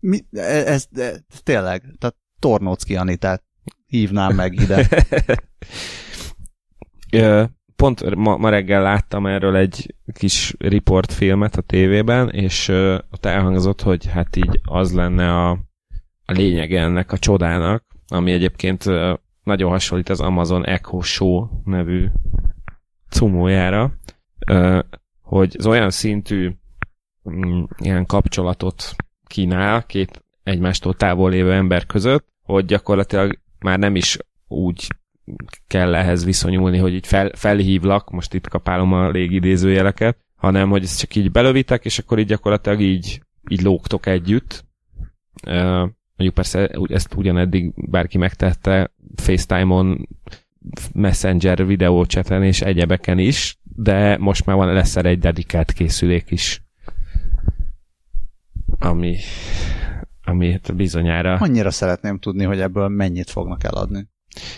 [0.00, 3.42] Mi, ez, ez, ez tényleg, tehát Tornócki Anitát
[3.86, 4.88] hívnám meg ide.
[7.76, 12.68] Pont ma, ma reggel láttam erről egy kis riportfilmet a tévében, és
[13.10, 15.50] ott elhangzott, hogy hát így az lenne a,
[16.24, 18.84] a lényeg ennek a csodának, ami egyébként
[19.42, 22.06] nagyon hasonlít az Amazon Echo Show nevű
[23.08, 23.92] cumójára,
[25.22, 26.52] hogy az olyan szintű
[27.30, 28.94] mm, ilyen kapcsolatot
[29.26, 34.18] kínál két egymástól távol lévő ember között, hogy gyakorlatilag már nem is
[34.48, 34.86] úgy
[35.66, 40.98] kell ehhez viszonyulni, hogy így fel, felhívlak, most itt kapálom a légidézőjeleket, hanem hogy ezt
[40.98, 44.64] csak így belövitek, és akkor így gyakorlatilag így, így lógtok együtt.
[46.18, 50.08] Mondjuk persze ezt ugyaneddig bárki megtette FaceTime-on,
[50.92, 56.62] Messenger videócseten és egyebeken is, de most már van, lesz erre egy dedikált készülék is,
[58.78, 59.16] ami,
[60.24, 61.34] ami bizonyára...
[61.34, 64.08] Annyira szeretném tudni, hogy ebből mennyit fognak eladni.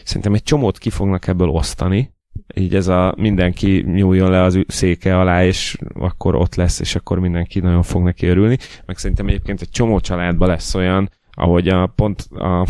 [0.05, 2.15] Szerintem egy csomót ki fognak ebből osztani,
[2.55, 7.19] így ez a mindenki nyúljon le az széke alá, és akkor ott lesz, és akkor
[7.19, 8.57] mindenki nagyon fog neki örülni.
[8.87, 12.67] Meg szerintem egyébként egy csomó családban lesz olyan, ahogy a pont a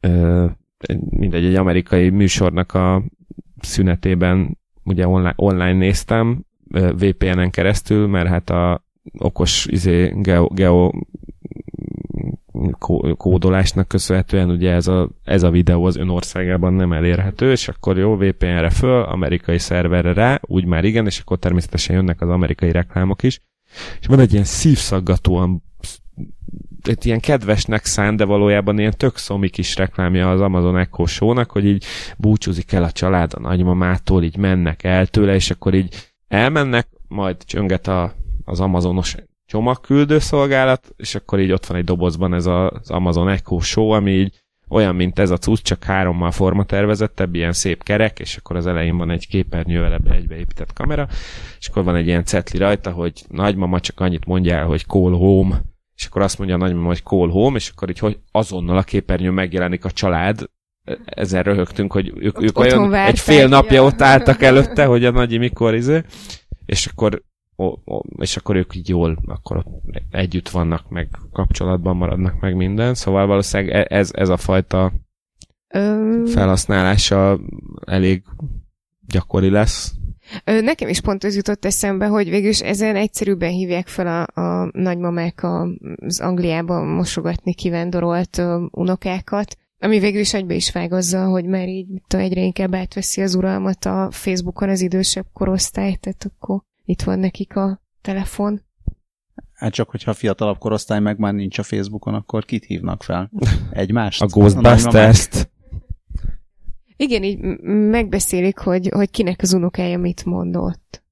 [0.00, 0.46] ö,
[1.10, 3.02] mindegy, egy amerikai műsornak a
[3.60, 8.84] szünetében ugye online, online néztem, VPN-en keresztül, mert hát a
[9.18, 10.90] okos izé, geo, geo
[13.16, 17.98] kódolásnak köszönhetően ugye ez a, ez a videó az ön országában nem elérhető, és akkor
[17.98, 22.72] jó, VPN-re föl, amerikai szerverre rá, úgy már igen, és akkor természetesen jönnek az amerikai
[22.72, 23.40] reklámok is.
[24.00, 25.62] És van egy ilyen szívszaggatóan
[26.88, 31.50] egy ilyen kedvesnek szán, de valójában ilyen tök szomik kis reklámja az Amazon Echo Show-nak,
[31.50, 31.84] hogy így
[32.16, 35.94] búcsúzik el a család a nagymamától, így mennek el tőle, és akkor így
[36.28, 38.12] elmennek, majd csönget a,
[38.44, 39.16] az Amazonos
[39.46, 43.88] csomagküldő szolgálat, és akkor így ott van egy dobozban ez a, az Amazon Echo Show,
[43.88, 48.56] ami így olyan, mint ez a cucc, csak hárommal formatervezettebb, ilyen szép kerek, és akkor
[48.56, 51.08] az elején van egy képernyővel ebbe egybeépített kamera,
[51.58, 55.62] és akkor van egy ilyen cetli rajta, hogy nagymama csak annyit mondja hogy call home,
[55.96, 58.82] és akkor azt mondja a nagymama, hogy call home, és akkor így hogy azonnal a
[58.82, 60.44] képernyő megjelenik a család,
[61.04, 63.84] ezen röhögtünk, hogy ők, ők olyan egy fél napja ja.
[63.84, 66.02] ott álltak előtte, hogy a nagyi mikor izé,
[66.66, 67.22] és akkor
[67.56, 69.64] o, o, és akkor ők így jól akkor
[70.10, 74.92] együtt vannak, meg kapcsolatban maradnak, meg minden, szóval valószínűleg e, ez, ez a fajta
[76.26, 77.40] felhasználása
[77.86, 78.22] elég
[79.06, 79.94] gyakori lesz.
[80.44, 85.46] Nekem is pont az jutott eszembe, hogy végülis ezen egyszerűbben hívják fel a, a nagymamák
[85.96, 91.86] az Angliában mosogatni kivendorolt unokákat, ami végül is egybe is vág azzal, hogy már így
[92.08, 97.56] egyre inkább átveszi az uralmat a Facebookon az idősebb korosztály, tehát akkor itt van nekik
[97.56, 98.62] a telefon.
[99.52, 103.30] Hát csak, hogyha a fiatalabb korosztály meg már nincs a Facebookon, akkor kit hívnak fel?
[103.70, 104.22] Egymást?
[104.22, 105.52] A Ghostbusters-t.
[106.96, 107.38] Igen, így
[107.90, 111.02] megbeszélik, hogy, hogy kinek az unokája mit mondott.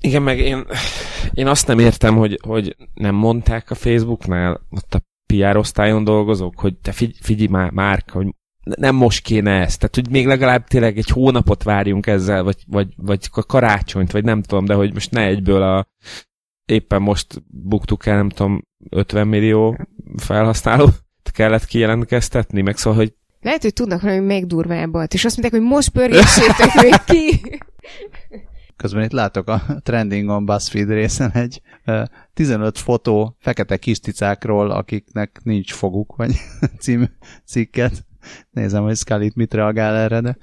[0.00, 0.66] Igen, meg én,
[1.32, 6.60] én azt nem értem, hogy, hogy nem mondták a Facebooknál, ott a PR osztályon dolgozók,
[6.60, 8.26] hogy te figy, figyelj már, Márk, hogy
[8.76, 9.78] nem most kéne ezt.
[9.78, 14.24] Tehát, hogy még legalább tényleg egy hónapot várjunk ezzel, vagy, vagy, vagy a karácsonyt, vagy
[14.24, 15.86] nem tudom, de hogy most ne egyből a
[16.64, 20.88] éppen most buktuk el, nem tudom, 50 millió felhasználó
[21.32, 25.88] kellett kijelentkeztetni, meg szóval, hogy lehet, hogy tudnak valami megdurvábbat, és azt mondták, hogy most
[25.88, 27.40] pörgessétek még ki.
[28.76, 31.60] Közben itt látok a Trending BuzzFeed részen egy
[32.34, 36.34] 15 fotó fekete kis cicákról, akiknek nincs foguk, vagy
[36.80, 37.04] című
[37.44, 38.06] cikket.
[38.50, 40.36] Nézem, hogy Scully mit reagál erre, de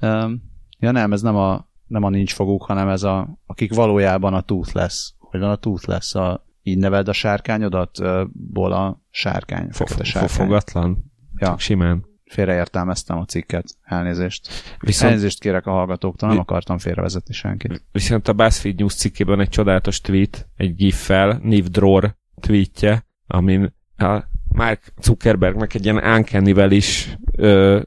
[0.00, 0.42] um,
[0.78, 4.40] ja nem, ez nem a, nem a nincs foguk, hanem ez a, akik valójában a
[4.40, 5.14] tooth lesz.
[5.18, 7.98] Hogy van a tooth lesz, a, így neveld a sárkányodat,
[8.32, 10.28] ból a sárkány, fogta sárkány.
[10.28, 11.12] Fogatlan?
[11.36, 11.46] Ja.
[11.46, 13.64] Csak simán félreértelmeztem a cikket.
[13.82, 14.48] Elnézést.
[14.80, 17.84] Viszont, Elnézést kérek a hallgatóktól, nem akartam félrevezetni senkit.
[17.92, 24.22] Viszont a BuzzFeed News cikkében egy csodálatos tweet, egy gif-fel, Niv Dror tweetje, amin a
[24.52, 27.80] Mark Zuckerbergnek egy ilyen uncanny is ö,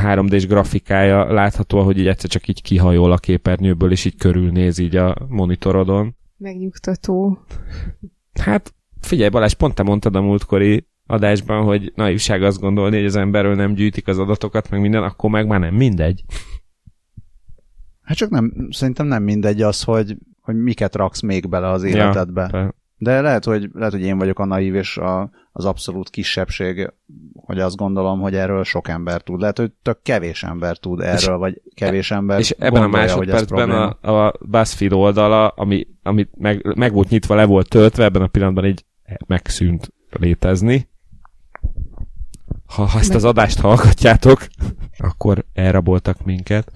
[0.00, 4.96] 3D-s grafikája látható, hogy így egyszer csak így kihajol a képernyőből, és így körülnéz így
[4.96, 6.16] a monitorodon.
[6.36, 7.38] Megnyugtató.
[8.40, 13.16] Hát figyelj Balázs, pont te mondtad a múltkori adásban, hogy naivság azt gondolni, hogy az
[13.16, 16.24] emberről nem gyűjtik az adatokat, meg minden, akkor meg már nem mindegy.
[18.02, 22.48] Hát csak nem, szerintem nem mindegy az, hogy, hogy miket raksz még bele az életedbe.
[22.52, 26.92] Ja, de lehet hogy, lehet, hogy én vagyok a naív és a, az abszolút kisebbség,
[27.34, 29.40] hogy azt gondolom, hogy erről sok ember tud.
[29.40, 33.00] Lehet, hogy tök kevés ember tud erről, és vagy kevés ember És ebben gondolja, a
[33.00, 38.22] másodpercben a, a BuzzFeed oldala, ami, ami meg, meg volt nyitva, le volt töltve, ebben
[38.22, 38.84] a pillanatban így
[39.26, 40.90] megszűnt létezni.
[42.74, 44.46] Ha, ha ezt az adást hallgatjátok,
[45.08, 46.72] akkor elraboltak minket.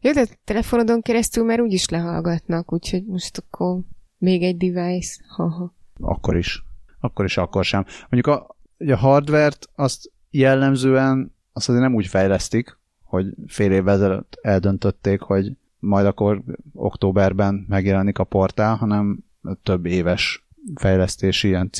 [0.00, 3.80] Jó, de telefonodon keresztül már úgyis lehallgatnak, úgyhogy most akkor
[4.18, 5.22] még egy device.
[5.28, 5.74] Ha-ha.
[6.00, 6.64] Akkor is.
[7.00, 7.84] Akkor is, akkor sem.
[8.10, 14.38] Mondjuk a, a hardvert azt jellemzően azt azért nem úgy fejlesztik, hogy fél évvel ezelőtt
[14.42, 16.42] eldöntötték, hogy majd akkor
[16.72, 19.18] októberben megjelenik a portál, hanem
[19.62, 21.70] több éves fejlesztési ilyen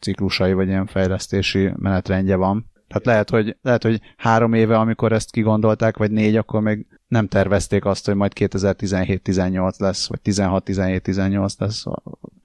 [0.00, 2.70] ciklusai, vagy ilyen fejlesztési menetrendje van.
[2.88, 7.28] Tehát lehet hogy, lehet, hogy három éve, amikor ezt kigondolták, vagy négy, akkor még nem
[7.28, 11.84] tervezték azt, hogy majd 2017-18 lesz, vagy 16-17-18 lesz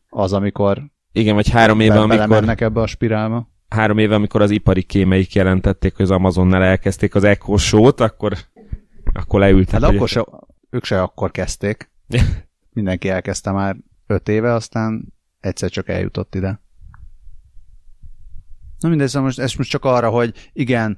[0.10, 2.56] az, amikor igen, vagy három éve, amikor...
[2.58, 3.52] ebbe a spirálba.
[3.70, 8.34] Három éve, amikor az ipari kémeik jelentették, hogy az Amazonnál elkezdték az Echo Show-t, akkor,
[9.14, 9.82] akkor leültek.
[9.82, 10.26] Hát akkor se,
[10.70, 11.92] ők se akkor kezdték.
[12.74, 13.76] Mindenki elkezdte már
[14.08, 16.62] öt éve, aztán egyszer csak eljutott ide.
[18.84, 20.98] Na mindegy, szóval most, ez most csak arra, hogy igen,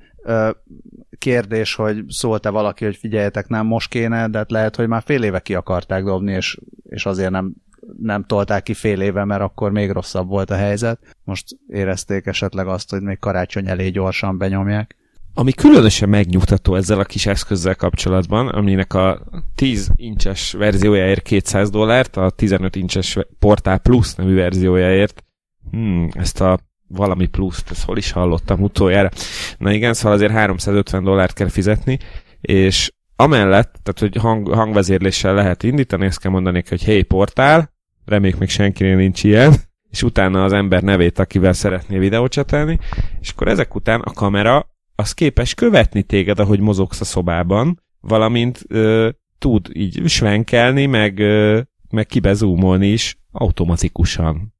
[1.17, 5.23] kérdés, hogy szólt-e valaki, hogy figyeljetek, nem most kéne, de hát lehet, hogy már fél
[5.23, 6.57] éve ki akarták dobni, és,
[6.89, 7.53] és azért nem,
[8.01, 10.99] nem tolták ki fél éve, mert akkor még rosszabb volt a helyzet.
[11.23, 14.95] Most érezték esetleg azt, hogy még karácsony elé gyorsan benyomják.
[15.33, 19.21] Ami különösen megnyugtató ezzel a kis eszközzel kapcsolatban, aminek a
[19.55, 25.23] 10 incses verziójáért 200 dollárt, a 15 incses Portál Plus nevű verziójáért
[25.71, 29.09] hmm, ezt a valami pluszt, ezt hol is hallottam utoljára.
[29.57, 31.99] Na igen, szóval azért 350 dollárt kell fizetni,
[32.41, 37.73] és amellett, tehát hogy hang, hangvezérléssel lehet indítani, ezt kell mondani, hogy hey portál,
[38.05, 39.53] reméljük még senkinél nincs ilyen,
[39.89, 42.79] és utána az ember nevét, akivel szeretné videócsatelni,
[43.19, 48.61] és akkor ezek után a kamera az képes követni téged, ahogy mozogsz a szobában, valamint
[48.67, 54.54] ö, tud így svenkelni, meg, ö, meg kibezúmolni is automatikusan.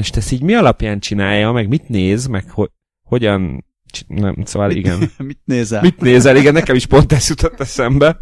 [0.00, 2.72] Most ezt így mi alapján csinálja, meg mit néz, meg ho-
[3.02, 3.64] hogyan...
[4.06, 5.10] Nem, szóval igen.
[5.18, 5.80] mit nézel?
[5.80, 6.36] Mit nézel?
[6.36, 8.18] Igen, nekem is pont ez jutott eszembe.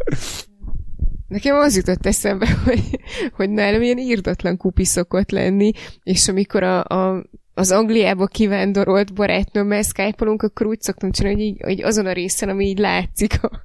[1.27, 2.99] Nekem az jutott eszembe, hogy,
[3.31, 5.71] hogy nálam ilyen írdatlan kupi szokott lenni,
[6.03, 7.23] és amikor a, a
[7.59, 12.49] az Angliába kivándorolt barátnőmmel skype akkor úgy szoktam csinálni, hogy, így, hogy azon a részen,
[12.49, 13.61] ami így látszik a,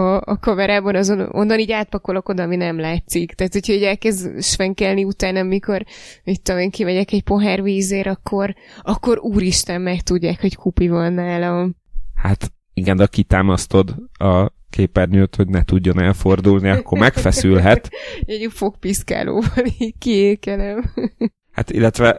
[0.00, 3.32] a, a kamerában, azon, onnan így átpakolok oda, ami nem látszik.
[3.32, 5.84] Tehát, hogyha így elkezd svenkelni utána, amikor,
[6.24, 11.12] mit tudom én, kimegyek egy pohár vízért, akkor, akkor úristen meg tudják, hogy kupi van
[11.12, 11.76] nálam.
[12.14, 17.90] Hát igen, de kitámasztod a képernyőt, hogy ne tudjon elfordulni, akkor megfeszülhet.
[18.26, 20.92] Egy fogpiszkálóval így kiékelem.
[21.52, 22.16] Hát illetve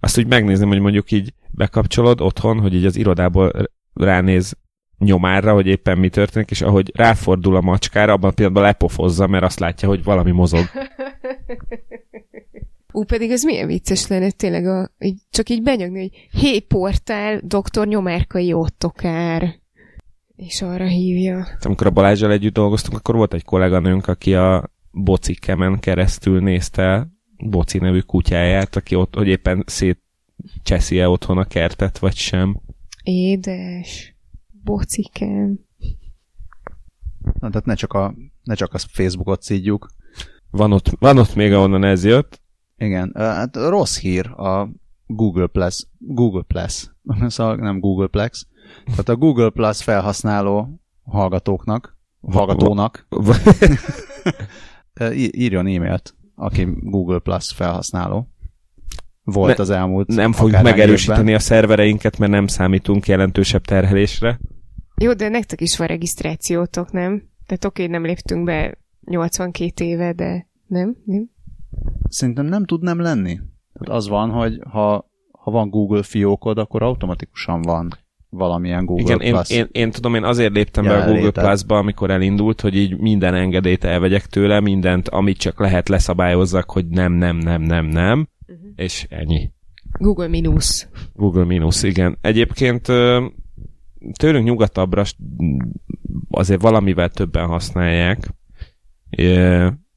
[0.00, 3.52] azt úgy megnézem, hogy mondjuk így bekapcsolod otthon, hogy így az irodából
[3.94, 4.56] ránéz
[4.98, 9.44] nyomára, hogy éppen mi történik, és ahogy ráfordul a macskára, abban a pillanatban lepofozza, mert
[9.44, 10.64] azt látja, hogy valami mozog.
[12.92, 17.40] Ú, pedig ez milyen vicces lenne tényleg, a, így, csak így benyögni, hogy hé, portál,
[17.44, 19.58] doktor Nyomárkai Ottokár.
[20.36, 21.46] És arra hívja.
[21.60, 27.08] Amikor a Balázsjal együtt dolgoztunk, akkor volt egy kolléganőnk, aki a bocikemen keresztül nézte
[27.42, 30.02] Boci nevű kutyáját, aki ott, hogy éppen szét
[30.62, 32.60] cseszi-e otthon a kertet, vagy sem.
[33.02, 34.16] Édes.
[34.64, 35.58] Bocikem.
[37.22, 39.88] Na, tehát ne csak a, ne csak a Facebookot szídjuk.
[40.50, 42.40] Van ott, van ott még, ahonnan ez jött.
[42.76, 44.68] Igen, hát rossz hír a
[45.06, 46.90] Google Plus, Google Plus,
[47.26, 48.46] szóval nem Google Plex,
[48.84, 53.06] tehát a Google Plus felhasználó hallgatóknak, hallgatónak
[55.30, 58.28] írjon e-mailt aki Google Plus felhasználó
[59.24, 61.34] volt ne, az elmúlt Nem fogjuk megerősíteni évben.
[61.34, 64.40] a szervereinket, mert nem számítunk jelentősebb terhelésre.
[64.96, 67.28] Jó, de nektek is van regisztrációtok, nem?
[67.46, 70.96] Tehát oké, nem léptünk be 82 éve, de nem?
[71.04, 71.30] nem?
[72.08, 73.40] Szerintem nem tud nem lenni.
[73.72, 77.88] Tehát az van, hogy ha, ha van Google fiókod, akkor automatikusan van
[78.30, 79.50] valamilyen Google Igen, Plus.
[79.50, 82.98] Én, én, én tudom, én azért léptem be a Google Plus-ba, amikor elindult, hogy így
[82.98, 88.28] minden engedélyt elvegyek tőle, mindent, amit csak lehet leszabályozzak, hogy nem, nem, nem, nem, nem,
[88.46, 88.70] uh-huh.
[88.76, 89.50] és ennyi.
[89.98, 90.88] Google Minus.
[91.14, 92.18] Google Minus, igen.
[92.20, 92.82] Egyébként
[94.12, 95.04] tőlünk nyugatabbra
[96.30, 98.34] azért valamivel többen használják.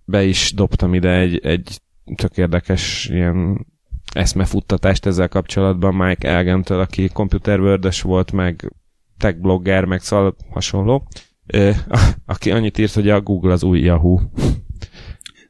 [0.06, 1.82] Be is dobtam ide egy, egy
[2.16, 3.66] tök érdekes ilyen
[4.12, 8.74] eszmefuttatást ezzel kapcsolatban Mike Elgentől, aki computer volt, meg
[9.18, 11.08] tech blogger, meg szóval hasonló,
[12.26, 14.20] aki annyit írt, hogy a Google az új Yahoo.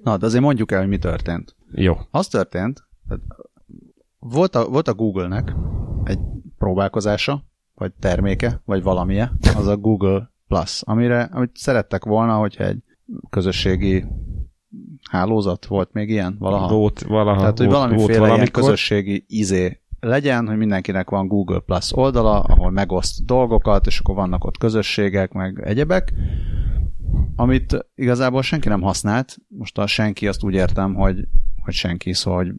[0.03, 1.55] Na, de azért mondjuk el, hogy mi történt.
[1.71, 1.97] Jó.
[2.11, 2.87] Az történt,
[4.19, 5.55] volt a, volt a Google-nek
[6.03, 6.19] egy
[6.57, 7.43] próbálkozása,
[7.73, 12.83] vagy terméke, vagy valamilyen, az a Google Plus, amire, amit szerettek volna, hogyha egy
[13.29, 14.05] közösségi
[15.13, 16.67] hálózat volt még ilyen valaha?
[16.67, 17.39] Volt valaha.
[17.39, 22.39] Tehát, hogy volt, valamiféle volt ilyen közösségi izé legyen, hogy mindenkinek van Google Plus oldala,
[22.39, 26.13] ahol megoszt dolgokat, és akkor vannak ott közösségek, meg egyebek,
[27.35, 29.37] amit igazából senki nem használt.
[29.47, 31.27] Most a senki azt úgy értem, hogy,
[31.61, 32.53] hogy senki, szóval, hogy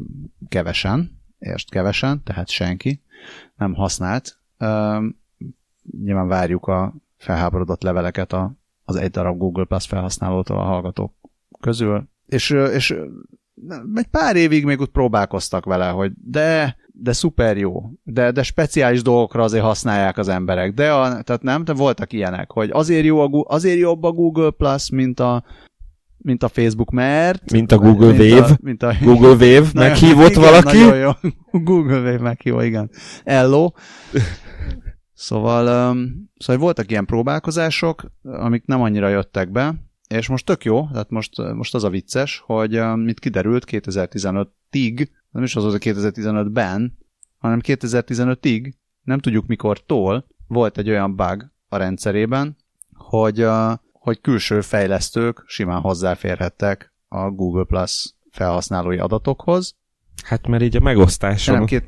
[0.48, 3.02] kevesen, értsd kevesen, tehát senki
[3.56, 4.38] nem használt.
[4.58, 5.18] Üm,
[6.04, 8.52] nyilván várjuk a felháborodott leveleket a,
[8.84, 11.12] az egy darab Google Plus felhasználótól a hallgatók
[11.60, 12.94] közül, és, és
[13.94, 17.82] egy pár évig még ott próbálkoztak vele, hogy de de szuper jó.
[18.02, 20.72] De, de speciális dolgokra azért használják az emberek.
[20.74, 24.50] De a, tehát nem, de voltak ilyenek, hogy azért, jó a, azért jobb a Google
[24.50, 25.44] Plus, mint a,
[26.16, 27.52] mint a Facebook, mert...
[27.52, 28.46] Mint a Google mint Wave.
[28.46, 30.78] A, mint a, Google Wave Nagyon- meghívott igen, valaki.
[30.78, 31.10] Nagyon jó.
[31.70, 32.90] Google Wave meghívó, igen.
[33.24, 33.70] Ello.
[35.14, 39.74] Szóval, um, szóval voltak ilyen próbálkozások, amik nem annyira jöttek be,
[40.08, 45.42] és most tök jó, tehát most, most az a vicces, hogy mit kiderült 2015-ig, nem
[45.42, 46.98] is az az a 2015-ben,
[47.38, 52.56] hanem 2015-ig, nem tudjuk mikortól, volt egy olyan bug a rendszerében,
[52.94, 53.46] hogy,
[53.92, 59.74] hogy külső fejlesztők simán hozzáférhettek a Google Plus felhasználói adatokhoz.
[60.24, 61.54] Hát mert így a megosztáson.
[61.54, 61.84] Nem, két,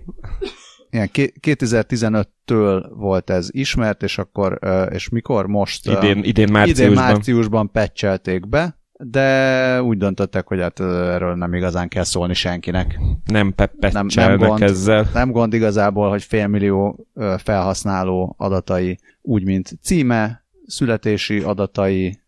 [0.97, 4.59] igen, ké- 2015-től volt ez ismert, és akkor,
[4.91, 5.47] és mikor?
[5.47, 5.87] Most?
[5.87, 6.95] idén, idén idén márciusban.
[7.05, 12.99] márciusban patchelték be, de úgy döntöttek, hogy hát erről nem igazán kell szólni senkinek.
[12.99, 14.63] Nem Nem- peppecselnek nem gond.
[14.63, 15.09] ezzel.
[15.15, 17.07] Nem gond igazából, hogy félmillió
[17.39, 22.21] felhasználó adatai, úgy mint címe, születési adatai,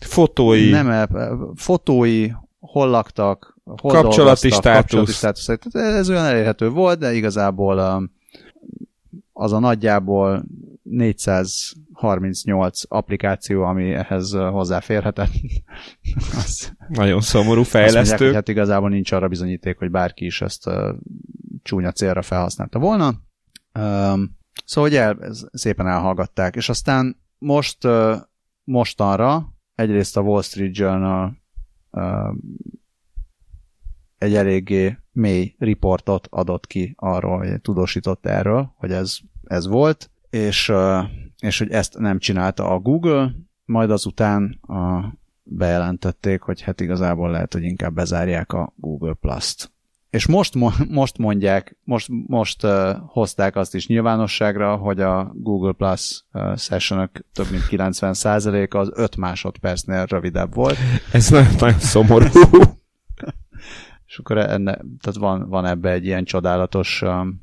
[0.00, 0.70] Fotói.
[0.70, 1.08] nem,
[1.54, 2.28] fotói,
[2.60, 4.80] hol laktak, Kapcsolati státusz.
[4.80, 5.44] kapcsolati státusz.
[5.44, 8.02] Tehát Ez olyan elérhető volt, de igazából ö,
[9.32, 10.44] az a nagyjából
[10.82, 15.30] 438 applikáció, ami ehhez ö, hozzáférhetett.
[16.44, 18.24] az, Nagyon szomorú azt mondják, fejlesztő.
[18.24, 20.94] hogy hát igazából nincs arra bizonyíték, hogy bárki is ezt uh,
[21.62, 23.06] csúnya célra felhasználta volna.
[23.06, 25.18] Um, szóval, hogy el,
[25.52, 26.56] szépen elhallgatták.
[26.56, 28.16] És aztán most, uh,
[28.64, 31.36] mostanra egyrészt a Wall Street Journal
[31.90, 32.34] uh,
[34.20, 40.72] egy eléggé mély riportot adott ki arról, vagy tudósított erről, hogy ez, ez volt, és,
[41.38, 45.12] és hogy ezt nem csinálta a Google, majd azután a,
[45.42, 49.72] bejelentették, hogy hát igazából lehet, hogy inkább bezárják a Google Plus-t.
[50.10, 55.72] És most, mo- most mondják, most, most uh, hozták azt is nyilvánosságra, hogy a Google
[55.72, 60.76] Plus uh, sessionök több mint 90%-a az 5 másodpercnél rövidebb volt,
[61.12, 62.26] Ez nagyon, nagyon szomorú.
[64.10, 67.42] És akkor enne, tehát van, van ebbe egy ilyen csodálatos um,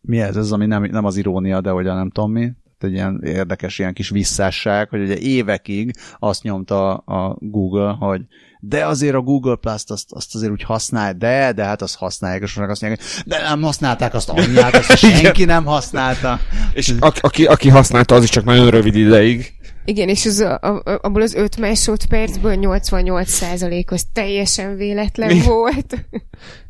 [0.00, 0.36] mi ez?
[0.36, 2.40] Ez, ami nem, nem az irónia, de hogy nem tudom mi.
[2.40, 8.20] Tehát egy ilyen érdekes ilyen kis visszásság, hogy ugye évekig azt nyomta a Google, hogy
[8.60, 12.42] de azért a Google Plus-t azt, azt azért úgy használ, de, de hát azt használják,
[12.42, 16.38] és azt mondják, de nem használták azt anyját, azt senki nem használta.
[16.72, 19.54] És aki, aki használta, az is csak nagyon rövid ideig.
[19.84, 25.42] Igen, és az, a, a, abból az 5 másodpercből 88%-os teljesen véletlen Mi?
[25.42, 26.06] volt.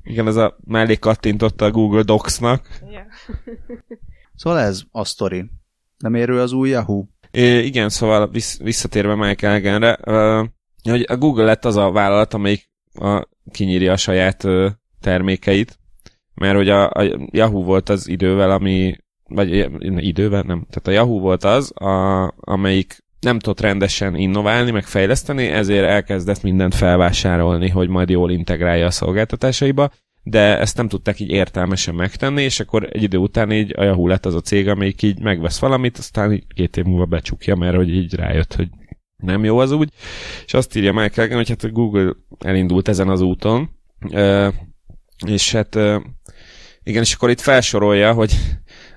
[0.03, 2.69] Igen, ez a mellé kattintotta a Google Docs-nak.
[4.35, 5.51] Szóval ez a sztori.
[5.99, 7.05] Nem érő az új Yahoo?
[7.31, 10.49] É, igen, szóval vissz, visszatérve Mike Elgenre, uh,
[10.83, 15.79] hogy a Google lett az a vállalat, amelyik a, kinyírja a saját uh, termékeit,
[16.35, 18.97] mert hogy a, a Yahoo volt az idővel, ami,
[19.29, 24.85] vagy idővel nem, tehát a Yahoo volt az, a, amelyik nem tudott rendesen innoválni, meg
[24.85, 29.91] fejleszteni, ezért elkezdett mindent felvásárolni, hogy majd jól integrálja a szolgáltatásaiba,
[30.22, 34.07] de ezt nem tudták így értelmesen megtenni, és akkor egy idő után így a Yahoo
[34.07, 37.77] lett az a cég, amelyik így megvesz valamit, aztán így két év múlva becsukja, mert
[37.77, 38.68] hogy így rájött, hogy
[39.16, 39.93] nem jó az úgy,
[40.47, 43.70] és azt írja Michael Elgen, hogy hát a Google elindult ezen az úton,
[45.27, 45.75] és hát
[46.83, 48.35] igen, és akkor itt felsorolja, hogy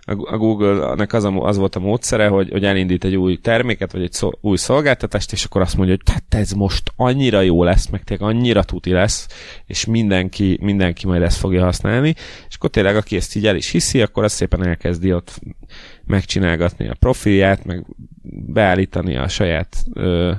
[0.07, 4.01] a Google-nek az, a, az volt a módszere, hogy, hogy elindít egy új terméket, vagy
[4.01, 7.87] egy szol, új szolgáltatást, és akkor azt mondja, hogy hát ez most annyira jó lesz,
[7.87, 9.27] meg tényleg annyira tuti lesz,
[9.65, 12.13] és mindenki, mindenki majd ezt fogja használni,
[12.47, 15.39] és akkor tényleg, aki ezt így el is hiszi, akkor azt szépen elkezdi ott
[16.05, 17.85] megcsinálgatni a profilját, meg
[18.47, 20.31] beállítani a saját ö,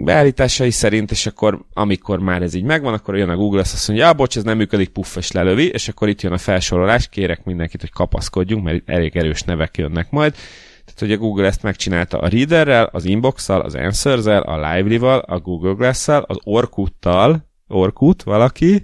[0.00, 4.06] beállításai szerint, és akkor amikor már ez így megvan, akkor jön a Google, azt mondja,
[4.06, 7.44] ja, bocs, ez nem működik, puff, és lelövi, és akkor itt jön a felsorolás, kérek
[7.44, 10.34] mindenkit, hogy kapaszkodjunk, mert itt elég erős nevek jönnek majd.
[10.84, 15.72] Tehát, a Google ezt megcsinálta a Readerrel, az Inbox-szal, az Answers-el, a Lively-val, a Google
[15.72, 18.82] Glass-szal, az Orkut-tal, Orkut valaki,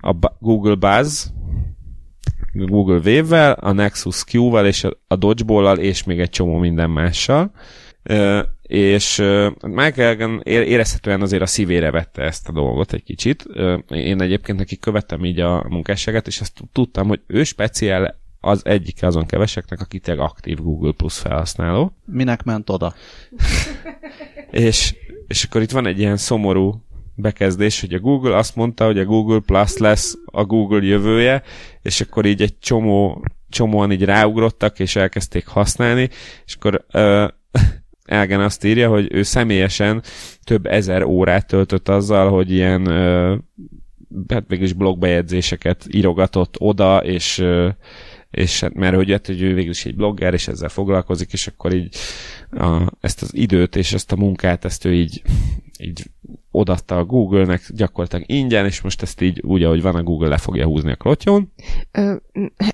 [0.00, 1.26] a Google Buzz,
[2.52, 7.52] Google Wave-vel, a Nexus Q-val és a Dodgeball-al, és még egy csomó minden mással.
[8.02, 13.02] Ö, és ö, Michael Elgen é- érezhetően azért a szívére vette ezt a dolgot egy
[13.02, 13.44] kicsit.
[13.48, 18.66] Ö, Én egyébként neki követtem így a munkásságát, és azt tudtam, hogy ő speciál az
[18.66, 21.96] egyik azon keveseknek, aki tényleg aktív Google Plus felhasználó.
[22.04, 22.94] Minek ment oda?
[24.50, 24.94] És,
[25.26, 26.82] és akkor itt van egy ilyen szomorú
[27.14, 31.42] bekezdés, hogy a Google azt mondta, hogy a Google Plus lesz a Google jövője,
[31.82, 36.08] és akkor így egy csomó, csomóan így ráugrottak, és elkezdték használni,
[36.46, 37.28] és akkor uh,
[38.04, 40.02] Elgen azt írja, hogy ő személyesen
[40.44, 42.86] több ezer órát töltött azzal, hogy ilyen
[44.28, 47.44] hát végül is blogbejegyzéseket írogatott oda, és
[48.32, 51.46] és hát, mert hogy, hát, hogy ő végül is egy blogger, és ezzel foglalkozik, és
[51.46, 51.96] akkor így
[52.50, 55.22] a, ezt az időt és ezt a munkát, ezt ő így,
[55.78, 56.10] így
[56.50, 60.36] odatta a Google-nek gyakorlatilag ingyen, és most ezt így úgy, ahogy van, a Google le
[60.36, 61.52] fogja húzni a klotyon.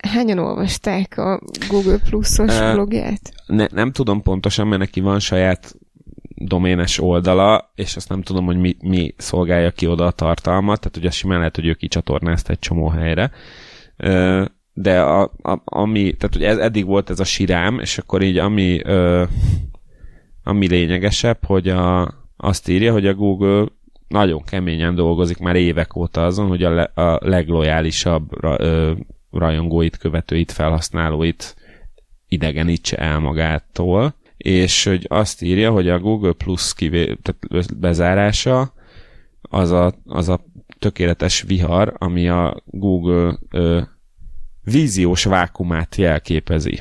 [0.02, 3.32] Hányan olvasták a Google Plus-os blogját?
[3.46, 5.76] Ne, nem tudom pontosan, mert neki van saját
[6.34, 10.96] doménes oldala, és azt nem tudom, hogy mi, mi szolgálja ki oda a tartalmat, tehát
[10.96, 13.30] ugye simán lehet, hogy ő kicsatornázta egy csomó helyre.
[13.98, 14.44] Uh,
[14.80, 18.38] de a, a, ami, tehát hogy ez, eddig volt ez a sirám, és akkor így
[18.38, 19.24] ami, ö,
[20.42, 23.66] ami lényegesebb, hogy a, azt írja, hogy a Google
[24.08, 28.92] nagyon keményen dolgozik már évek óta azon, hogy a, le, a leglojálisabb ra, ö,
[29.30, 31.56] rajongóit, követőit, felhasználóit
[32.28, 38.72] idegenítse el magától, és hogy azt írja, hogy a Google Plus kivé, tehát bezárása
[39.42, 40.40] az a, az a
[40.78, 43.80] tökéletes vihar, ami a Google ö,
[44.70, 46.80] víziós vákumát jelképezi.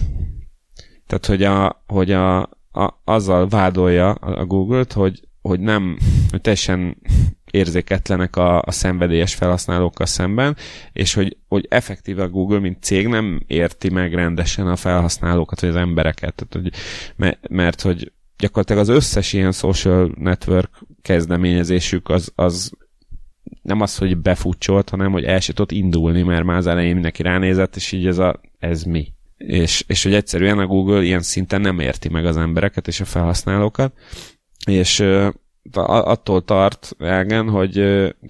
[1.07, 5.97] Tehát, hogy, a, hogy a, a, azzal vádolja a Google-t, hogy, hogy nem,
[6.29, 6.97] hogy teljesen
[7.51, 10.55] érzéketlenek a, a szenvedélyes felhasználókkal szemben,
[10.93, 15.69] és hogy, hogy effektíve a Google, mint cég nem érti meg rendesen a felhasználókat, vagy
[15.69, 16.35] az embereket.
[16.35, 16.73] Tehát, hogy,
[17.49, 20.69] mert, hogy gyakorlatilag az összes ilyen social network
[21.01, 22.71] kezdeményezésük az, az
[23.67, 27.21] nem az, hogy befutcsolt, hanem hogy el se tudott indulni, mert már az elején mindenki
[27.21, 29.13] ránézett, és így ez, a, ez mi.
[29.37, 33.05] És, és hogy egyszerűen a Google ilyen szinten nem érti meg az embereket és a
[33.05, 33.93] felhasználókat,
[34.65, 35.03] és
[35.83, 37.77] attól tart Elgen, hogy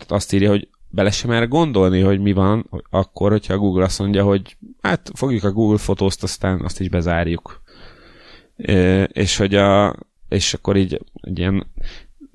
[0.08, 4.00] azt írja, hogy bele sem erre gondolni, hogy mi van akkor, hogyha a Google azt
[4.00, 7.62] mondja, hogy hát fogjuk a Google fotózt, aztán azt is bezárjuk.
[9.08, 9.96] És hogy a,
[10.30, 11.68] és akkor így egy ilyen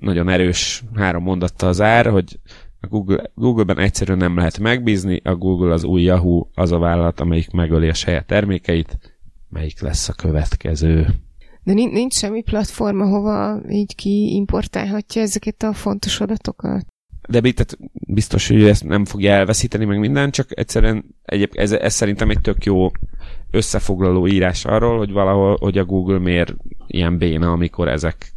[0.03, 2.39] nagyon erős három mondattal zár, hogy
[2.83, 7.19] a Google, Google-ben egyszerűen nem lehet megbízni, a Google az új Yahoo, az a vállalat,
[7.19, 8.97] amelyik megöli a saját termékeit,
[9.49, 11.07] melyik lesz a következő.
[11.63, 16.85] De nincs semmi platform, ahova így kiimportálhatja ezeket a fontos adatokat?
[17.29, 17.77] De tehát
[18.07, 22.41] biztos, hogy ezt nem fogja elveszíteni meg minden, csak egyszerűen egyéb, ez, ez szerintem egy
[22.41, 22.91] tök jó
[23.51, 26.55] összefoglaló írás arról, hogy valahol, hogy a Google miért
[26.87, 28.33] ilyen béna, amikor ezek,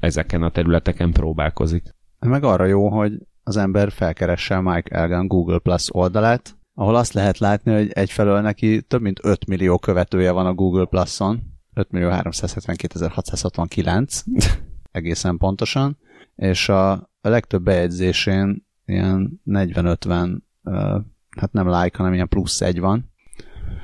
[0.00, 1.94] ezeken a területeken próbálkozik.
[2.18, 3.12] Meg arra jó, hogy
[3.46, 8.82] az ember felkeresse Mike Elgan Google Plus oldalát, ahol azt lehet látni, hogy egyfelől neki
[8.82, 11.42] több mint 5 millió követője van a Google Plus-on,
[11.74, 14.20] 5 millió 372.669
[14.92, 15.98] egészen pontosan,
[16.36, 16.90] és a,
[17.20, 20.74] a legtöbb bejegyzésén ilyen 40-50 uh,
[21.36, 23.12] hát nem like, hanem ilyen plusz egy van.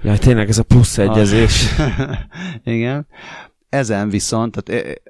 [0.02, 1.66] Jaj, tényleg ez a plusz egyezés.
[2.64, 3.06] Igen.
[3.68, 5.00] Ezen viszont, tehát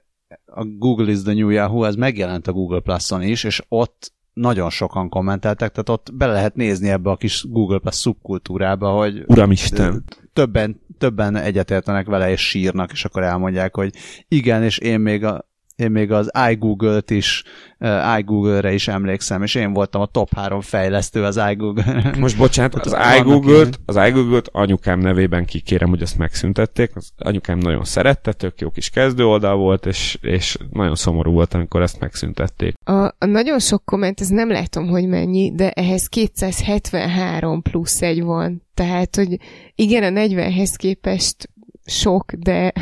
[0.44, 4.70] a Google is the new Yahoo, ez megjelent a Google Plus-on is, és ott nagyon
[4.70, 10.05] sokan kommenteltek, tehát ott bele lehet nézni ebbe a kis Google Plus szubkultúrába, hogy Uramisten.
[10.33, 13.95] többen, többen egyetértenek vele, és sírnak, és akkor elmondják, hogy
[14.28, 15.51] igen, és én még a,
[15.83, 17.43] én még az iGoogle-t is,
[17.78, 22.14] uh, iGoogle-re is emlékszem, és én voltam a top három fejlesztő az iGoogle.
[22.18, 26.91] Most bocsánat, az iGoogle-t, az iGoogle-t anyukám nevében kikérem, hogy azt megszüntették.
[26.95, 31.55] Az anyukám nagyon szerette, tök jó kis kezdő oldal volt, és, és nagyon szomorú volt,
[31.55, 32.74] amikor ezt megszüntették.
[32.85, 38.22] A, a nagyon sok komment, ez nem látom, hogy mennyi, de ehhez 273 plusz egy
[38.22, 38.62] van.
[38.74, 39.39] Tehát, hogy
[39.74, 41.51] igen, a 40-hez képest
[41.85, 42.72] sok, de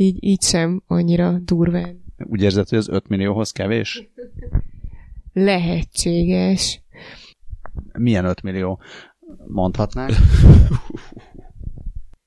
[0.00, 2.04] így, így sem annyira durván.
[2.18, 4.10] Úgy érzed, hogy az 5 millióhoz kevés?
[5.32, 6.82] Lehetséges.
[7.92, 8.80] Milyen 5 millió?
[9.46, 10.10] Mondhatnák?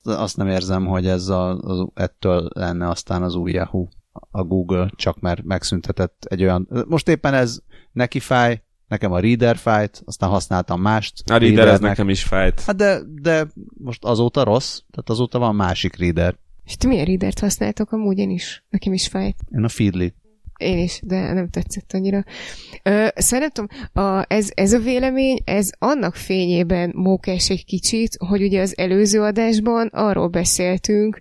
[0.02, 3.86] Azt nem érzem, hogy ez a, az, ettől lenne aztán az új Yahoo,
[4.30, 6.68] a Google, csak mert megszüntetett egy olyan...
[6.88, 7.60] Most éppen ez
[7.92, 11.30] neki fáj, nekem a Reader fájt, aztán használtam mást.
[11.30, 12.60] A Reader ez nekem is fájt.
[12.60, 13.46] Hát de, de
[13.78, 16.42] most azóta rossz, tehát azóta van másik Reader.
[16.64, 18.18] És ti milyen readert használtok amúgy?
[18.18, 18.64] Én is.
[18.70, 19.36] Nekem is fájt.
[19.56, 20.12] Én a Feedly.
[20.56, 22.24] Én is, de nem tetszett annyira.
[22.82, 28.60] Ö, szerintem a, ez, ez a vélemény, ez annak fényében mókás egy kicsit, hogy ugye
[28.60, 31.18] az előző adásban arról beszéltünk,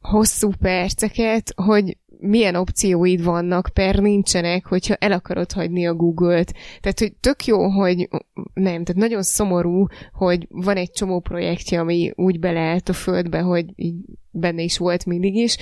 [0.00, 6.54] hosszú perceket, hogy milyen opcióid vannak, per nincsenek, hogyha el akarod hagyni a Google-t.
[6.80, 8.08] Tehát, hogy tök jó, hogy
[8.54, 13.64] nem, tehát nagyon szomorú, hogy van egy csomó projektje, ami úgy beleállt a földbe, hogy
[13.74, 13.96] így
[14.30, 15.56] benne is volt mindig is,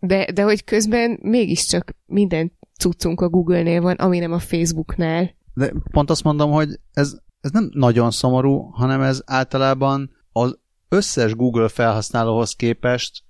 [0.00, 5.34] de, de hogy közben mégiscsak minden cuccunk a Google-nél van, ami nem a Facebooknál.
[5.54, 10.58] De pont azt mondom, hogy ez, ez nem nagyon szomorú, hanem ez általában az
[10.88, 13.22] összes Google felhasználóhoz képest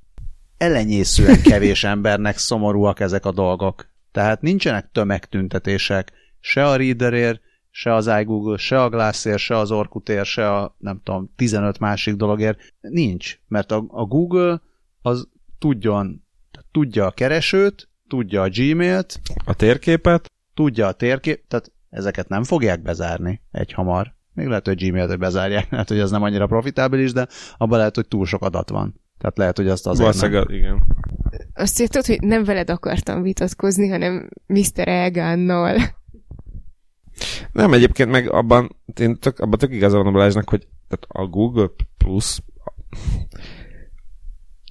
[0.60, 3.88] elenyészően kevés embernek szomorúak ezek a dolgok.
[4.12, 7.40] Tehát nincsenek tömegtüntetések se a readerért,
[7.70, 12.14] se az iGoogle, se a Glassért, se az Orkutért, se a nem tudom, 15 másik
[12.14, 12.58] dologért.
[12.80, 14.60] Nincs, mert a, a Google
[15.02, 16.24] az tudjon,
[16.72, 22.82] tudja a keresőt, tudja a Gmailt, A térképet, tudja a térkép, tehát ezeket nem fogják
[22.82, 24.14] bezárni egy hamar.
[24.32, 27.26] Még lehet, hogy Gmailt bezárják, lehet, hogy ez nem annyira profitábilis, de
[27.58, 29.00] abban lehet, hogy túl sok adat van.
[29.20, 30.30] Tehát lehet, hogy azt azért nem.
[30.30, 30.82] valószínűleg, igen.
[31.54, 34.88] Azt írtad, hogy nem veled akartam vitatkozni, hanem Mr.
[34.88, 35.76] Elgánnal.
[37.52, 41.26] Nem, egyébként meg abban, én tök, abban tök igazán van a Balázsnak, hogy tehát a
[41.30, 42.40] Google Plus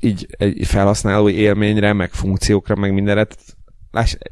[0.01, 3.57] így egy felhasználói élményre, meg funkciókra, meg mindenre tehát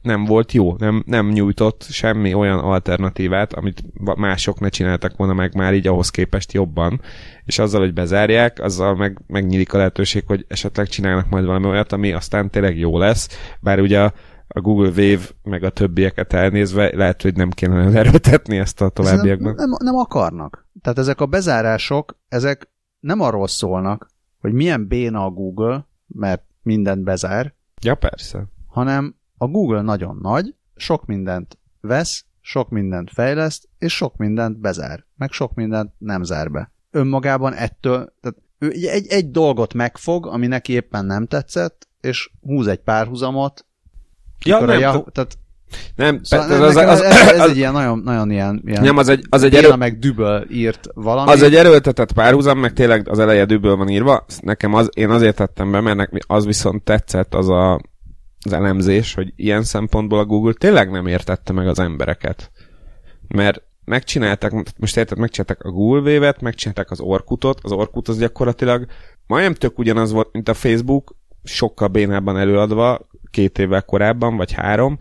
[0.01, 3.83] nem volt jó, nem, nem nyújtott semmi olyan alternatívát, amit
[4.15, 7.01] mások ne csináltak volna meg már így ahhoz képest jobban,
[7.45, 11.91] és azzal, hogy bezárják, azzal meg, megnyílik a lehetőség, hogy esetleg csinálnak majd valami olyat,
[11.91, 13.27] ami aztán tényleg jó lesz,
[13.59, 14.13] bár ugye a,
[14.47, 19.53] a Google Wave meg a többieket elnézve lehet, hogy nem kéne erőltetni ezt a továbbiakban.
[19.55, 20.67] Nem, nem, nem akarnak.
[20.81, 27.03] Tehát ezek a bezárások, ezek nem arról szólnak, hogy milyen béna a Google, mert mindent
[27.03, 28.45] bezár, Ja, persze.
[28.67, 35.05] hanem a Google nagyon nagy, sok mindent vesz, sok mindent fejleszt, és sok mindent bezár,
[35.15, 36.71] meg sok mindent nem zár be.
[36.91, 42.67] Önmagában ettől, tehát ő egy, egy dolgot megfog, ami neki éppen nem tetszett, és húz
[42.67, 43.65] egy párhuzamot,
[44.43, 45.37] Ja, akkor a nem, Yahoo, tehát
[45.95, 48.97] nem, Szóval ez, az, az, ez, ez az, egy ilyen nagyon, nagyon ilyen, ilyen nem,
[48.97, 51.31] az egy, az egy, erő, meg Düböl írt valami.
[51.31, 54.25] az egy erőltetett párhuzam, meg tényleg az eleje düböl van írva.
[54.41, 57.81] Nekem az, én azért tettem be, mert az viszont tetszett az a,
[58.47, 62.51] az elemzés, hogy ilyen szempontból a Google tényleg nem értette meg az embereket.
[63.27, 68.85] Mert megcsinálták, most érted, megcsinálták a Google Wave-et, megcsinálták az Orkutot, az Orkut az gyakorlatilag
[69.27, 74.99] majdnem tök ugyanaz volt, mint a Facebook, sokkal bénában előadva, két évvel korábban, vagy három,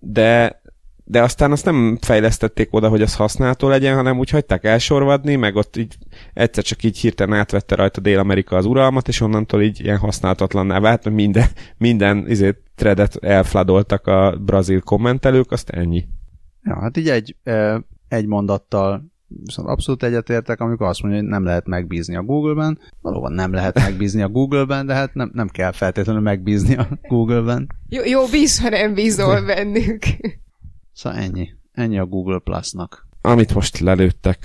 [0.00, 0.62] de,
[1.10, 5.56] de aztán azt nem fejlesztették oda, hogy az használható legyen, hanem úgy hagyták elsorvadni, meg
[5.56, 5.96] ott így
[6.34, 11.04] egyszer csak így hirtelen átvette rajta Dél-Amerika az uralmat, és onnantól így ilyen használhatatlanná vált,
[11.04, 11.46] mert minden,
[11.78, 16.04] minden izét threadet elfladoltak a brazil kommentelők, azt ennyi.
[16.62, 17.36] Ja, hát így egy,
[18.08, 19.04] egy mondattal
[19.44, 22.78] viszont abszolút egyetértek, amikor azt mondja, hogy nem lehet megbízni a Google-ben.
[23.00, 27.66] Valóban nem lehet megbízni a Google-ben, de hát nem, nem kell feltétlenül megbízni a Google-ben.
[27.88, 30.02] Jó, jó bíz, ha nem bízol bennük.
[30.98, 31.48] Szóval ennyi.
[31.72, 33.06] Ennyi a Google Plus-nak.
[33.20, 34.38] Amit most lelőttek,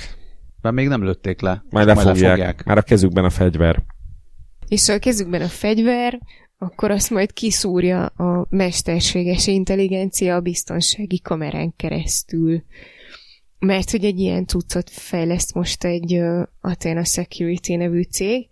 [0.62, 1.64] Mert még nem lőtték le.
[1.70, 2.16] majd lefogják.
[2.16, 2.64] lefogják.
[2.64, 3.84] Már a kezükben a fegyver.
[4.68, 6.20] És ha a kezükben a fegyver,
[6.58, 12.64] akkor azt majd kiszúrja a mesterséges intelligencia a biztonsági kamerán keresztül.
[13.60, 18.47] Mert hogy egy ilyen cuccot fejleszt most egy uh, Athena Security nevű cég,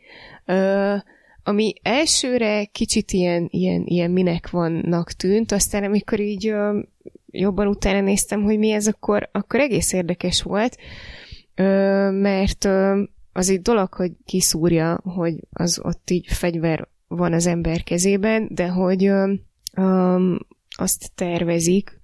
[0.47, 1.01] uh,
[1.43, 6.83] ami elsőre kicsit ilyen, ilyen, ilyen minek vannak tűnt, aztán amikor így uh,
[7.31, 10.77] jobban utána néztem, hogy mi ez, akkor, akkor egész érdekes volt,
[12.11, 12.65] mert
[13.33, 18.67] az egy dolog, hogy kiszúrja, hogy az ott így fegyver van az ember kezében, de
[18.67, 19.11] hogy
[20.77, 21.99] azt tervezik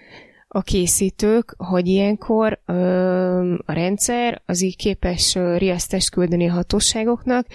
[0.48, 7.48] a készítők, hogy ilyenkor um, a rendszer az így képes uh, riasztást küldeni a hatóságoknak,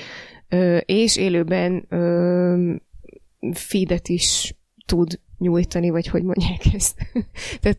[0.51, 2.83] uh, és élőben um,
[3.53, 4.55] feedet is
[4.87, 6.97] tud nyújtani, vagy hogy mondják ezt.
[7.61, 7.79] Tehát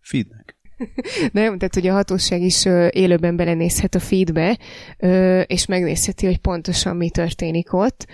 [0.00, 0.58] Feednek.
[1.32, 4.58] nem, tehát hogy a hatóság is élőben belenézhet a feedbe,
[5.46, 8.06] és megnézheti, hogy pontosan mi történik ott.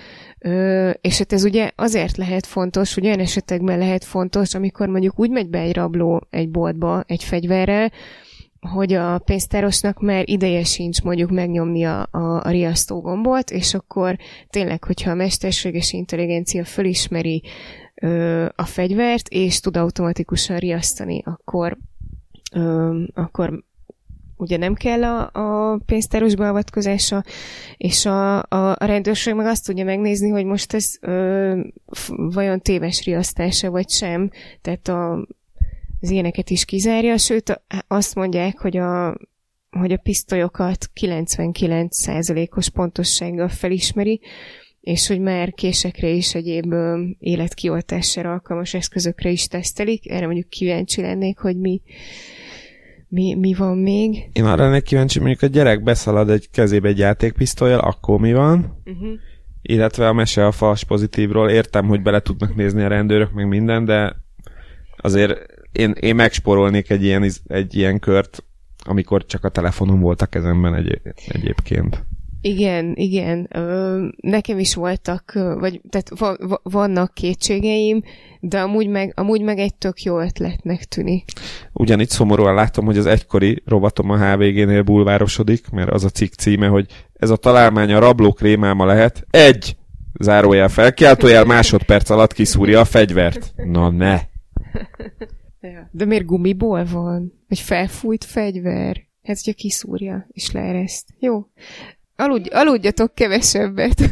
[1.00, 5.30] És hát ez ugye azért lehet fontos, hogy olyan esetekben lehet fontos, amikor mondjuk úgy
[5.30, 7.92] megy be egy rabló egy boltba egy fegyverrel,
[8.60, 14.16] hogy a pénztárosnak már ideje sincs mondjuk megnyomni a, a, a riasztó gombot, és akkor
[14.50, 17.42] tényleg, hogyha a mesterséges intelligencia fölismeri
[18.02, 21.76] ö, a fegyvert, és tud automatikusan riasztani, akkor
[22.52, 23.64] ö, akkor
[24.36, 27.24] ugye nem kell a, a pénztáros beavatkozása,
[27.76, 31.60] és a, a, a rendőrség meg azt tudja megnézni, hogy most ez ö,
[32.16, 34.30] vajon téves riasztása, vagy sem.
[34.60, 35.26] Tehát a,
[36.00, 39.16] az ilyeneket is kizárja, sőt azt mondják, hogy a,
[39.70, 44.20] hogy a pisztolyokat 99%-os pontossággal felismeri,
[44.86, 50.10] és hogy már késekre és egyéb ö, életkioltására alkalmas eszközökre is tesztelik.
[50.10, 51.82] Erre mondjuk kíváncsi lennék, hogy mi,
[53.08, 54.28] mi, mi van még.
[54.32, 58.82] Én arra lennék kíváncsi, mondjuk a gyerek beszalad egy kezébe egy játékpisztolyjal, akkor mi van?
[58.84, 59.18] Uh-huh.
[59.62, 61.50] Illetve a mese a fals pozitívról.
[61.50, 64.16] Értem, hogy bele tudnak nézni a rendőrök, meg minden, de
[64.96, 68.44] azért én, én megsporolnék egy ilyen, egy ilyen kört,
[68.84, 72.04] amikor csak a telefonom volt a kezemben egy, egyébként.
[72.46, 73.48] Igen, igen.
[74.16, 78.02] Nekem is voltak, vagy tehát va, va, vannak kétségeim,
[78.40, 81.30] de amúgy meg, amúgy meg egy tök jó ötletnek tűnik.
[81.72, 86.66] Ugyanitt szomorúan látom, hogy az egykori rovatom a HVG-nél bulvárosodik, mert az a cikk címe,
[86.66, 89.26] hogy ez a találmány a rablók rémáma lehet.
[89.30, 89.76] Egy!
[90.18, 93.52] Zárójel felkiáltójel másodperc alatt kiszúrja a fegyvert.
[93.56, 94.20] Na ne!
[95.90, 97.32] De miért gumiból van?
[97.48, 99.04] Vagy felfújt fegyver?
[99.26, 101.08] Hát, hogyha kiszúrja és leereszt.
[101.18, 101.46] Jó.
[102.16, 104.02] Aludj, aludjatok kevesebbet.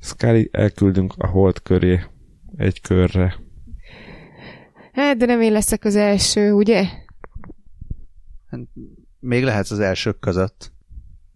[0.00, 2.00] Scully, elküldünk a hold köré
[2.56, 3.36] egy körre.
[4.92, 6.84] Hát, de nem én leszek az első, ugye?
[9.18, 10.72] Még lehetsz az elsők között.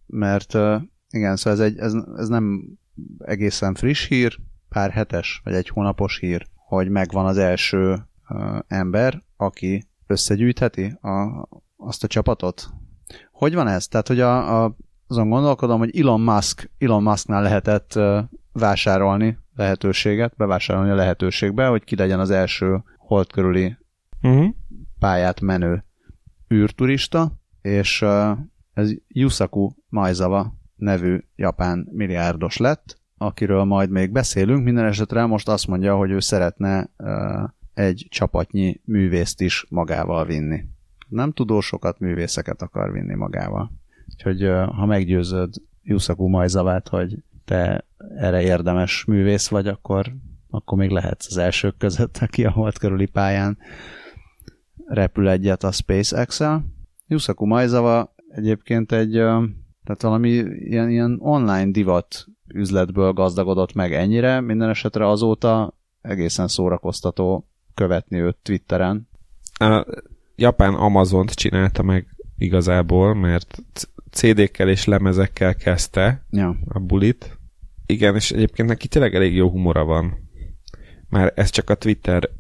[0.06, 2.64] Mert uh, igen, szóval ez, egy, ez, ez nem
[3.18, 4.38] egészen friss hír,
[4.68, 11.48] pár hetes, vagy egy hónapos hír, hogy megvan az első uh, ember, aki összegyűjtheti a,
[11.86, 12.70] azt a csapatot.
[13.32, 13.86] Hogy van ez?
[13.88, 14.76] Tehát, hogy a, a,
[15.06, 17.98] azon gondolkodom, hogy Elon Musk, Elon Musknál lehetett
[18.52, 23.76] vásárolni lehetőséget, bevásárolni a lehetőségbe, hogy ki legyen az első hold körüli
[24.22, 24.54] Uh-huh.
[24.98, 25.84] pályát menő
[26.54, 27.32] űrturista,
[27.62, 28.04] és
[28.72, 34.64] ez Yusaku Maizawa nevű japán milliárdos lett, akiről majd még beszélünk.
[34.64, 36.90] Minden esetre most azt mondja, hogy ő szeretne
[37.74, 40.64] egy csapatnyi művészt is magával vinni.
[41.14, 43.72] Nem tudósokat, művészeket akar vinni magával.
[44.12, 47.84] Úgyhogy ha meggyőzöd Yusaku Maizawát, hogy te
[48.16, 50.12] erre érdemes művész vagy, akkor,
[50.50, 53.58] akkor még lehetsz az elsők között, aki a hold körüli pályán
[54.86, 56.64] repül egyet a SpaceX-el.
[57.06, 59.12] Yusaku Maizawa egyébként egy,
[59.84, 67.48] tehát valami ilyen, ilyen online divat üzletből gazdagodott meg ennyire, minden esetre azóta egészen szórakoztató
[67.74, 69.08] követni őt Twitteren.
[70.36, 72.06] Japán Amazont csinálta meg
[72.36, 73.62] igazából, mert
[74.10, 76.56] CD-kkel és lemezekkel kezdte Ja.
[76.68, 77.38] a bulit.
[77.86, 80.18] Igen, és egyébként neki tényleg elég jó humora van.
[81.08, 82.30] Már ezt csak a Twitter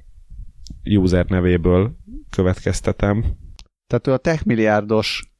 [0.84, 1.96] user nevéből
[2.30, 3.24] következtetem.
[3.86, 5.32] Tehát ő a techmilliárdos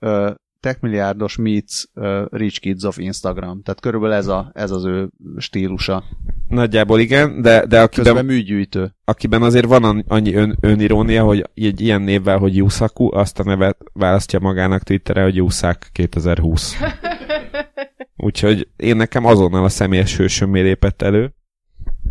[0.65, 3.63] uh, techmilliárdos meets uh, rich kids of Instagram.
[3.63, 6.05] Tehát körülbelül ez, a, ez az ő stílusa.
[6.49, 8.95] Nagyjából igen, de, de akiben, Közben műgyűjtő.
[9.05, 13.45] akiben azért van an- annyi ön, önirónia, hogy egy ilyen névvel, hogy Yusaku, azt a
[13.45, 16.75] nevet választja magának Twitterre, hogy Yusak 2020.
[18.17, 21.35] Úgyhogy én nekem azonnal a személyes hősömmé lépett elő.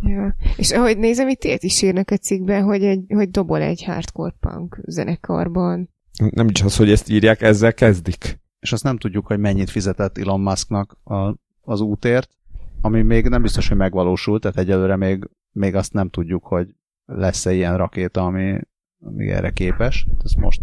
[0.01, 0.35] Ja.
[0.55, 4.35] És ahogy nézem, itt ilyet is írnak a cikkben, hogy, egy, hogy dobol egy hardcore
[4.39, 5.89] punk zenekarban.
[6.29, 8.41] Nem is az, hogy ezt írják, ezzel kezdik.
[8.63, 12.37] És azt nem tudjuk, hogy mennyit fizetett Elon Musknak a, az útért,
[12.81, 17.53] ami még nem biztos, hogy megvalósult, tehát egyelőre még, még azt nem tudjuk, hogy lesz-e
[17.53, 18.59] ilyen rakéta, ami,
[19.05, 20.07] ami erre képes.
[20.23, 20.61] Ezt most,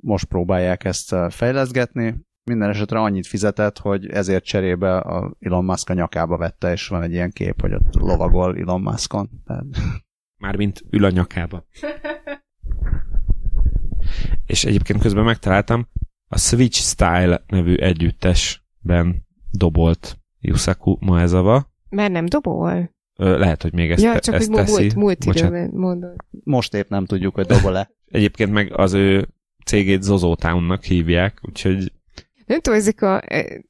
[0.00, 2.16] most próbálják ezt uh, fejleszgetni.
[2.44, 7.02] Minden esetre annyit fizetett, hogy ezért cserébe a Elon Musk a nyakába vette, és van
[7.02, 9.30] egy ilyen kép, hogy ott lovagol Elon Muskon.
[9.46, 9.64] Tehát,
[10.36, 11.66] Mármint ül a nyakába.
[14.46, 15.88] És egyébként közben megtaláltam,
[16.28, 21.72] a Switch Style nevű együttesben dobolt Yusaku Maezawa.
[21.88, 22.92] Mert nem dobol?
[23.16, 24.90] Ö, lehet, hogy még ezt, ja, csak ezt hogy teszi.
[24.94, 26.16] múlt, múlt mondod.
[26.30, 27.90] most épp nem tudjuk, hogy dobol-e.
[28.06, 29.28] Egyébként meg az ő
[29.64, 31.92] cégét Zozo Town-nak hívják, úgyhogy
[32.46, 33.20] Nem tudom, ezek, a,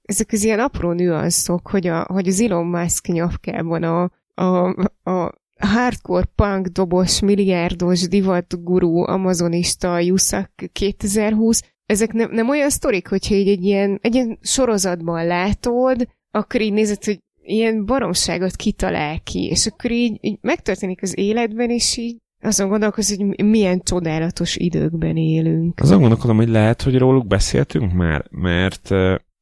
[0.03, 4.69] ezek az ilyen apró nüanszok, hogy, a, hogy az Elon Musk nyafkában a, a,
[5.11, 13.35] a hardcore punk dobos, milliárdos divatgurú, amazonista Yusak 2020, ezek nem, nem olyan sztorik, hogyha
[13.35, 19.45] így egy ilyen, egy ilyen sorozatban látod, akkor így nézed, hogy ilyen baromságot kitalál ki,
[19.45, 25.17] és akkor így, így megtörténik az életben, és így azon gondolkoz, hogy milyen csodálatos időkben
[25.17, 25.81] élünk.
[25.81, 28.91] azon gondolkodom, hogy lehet, hogy róluk beszéltünk már, mert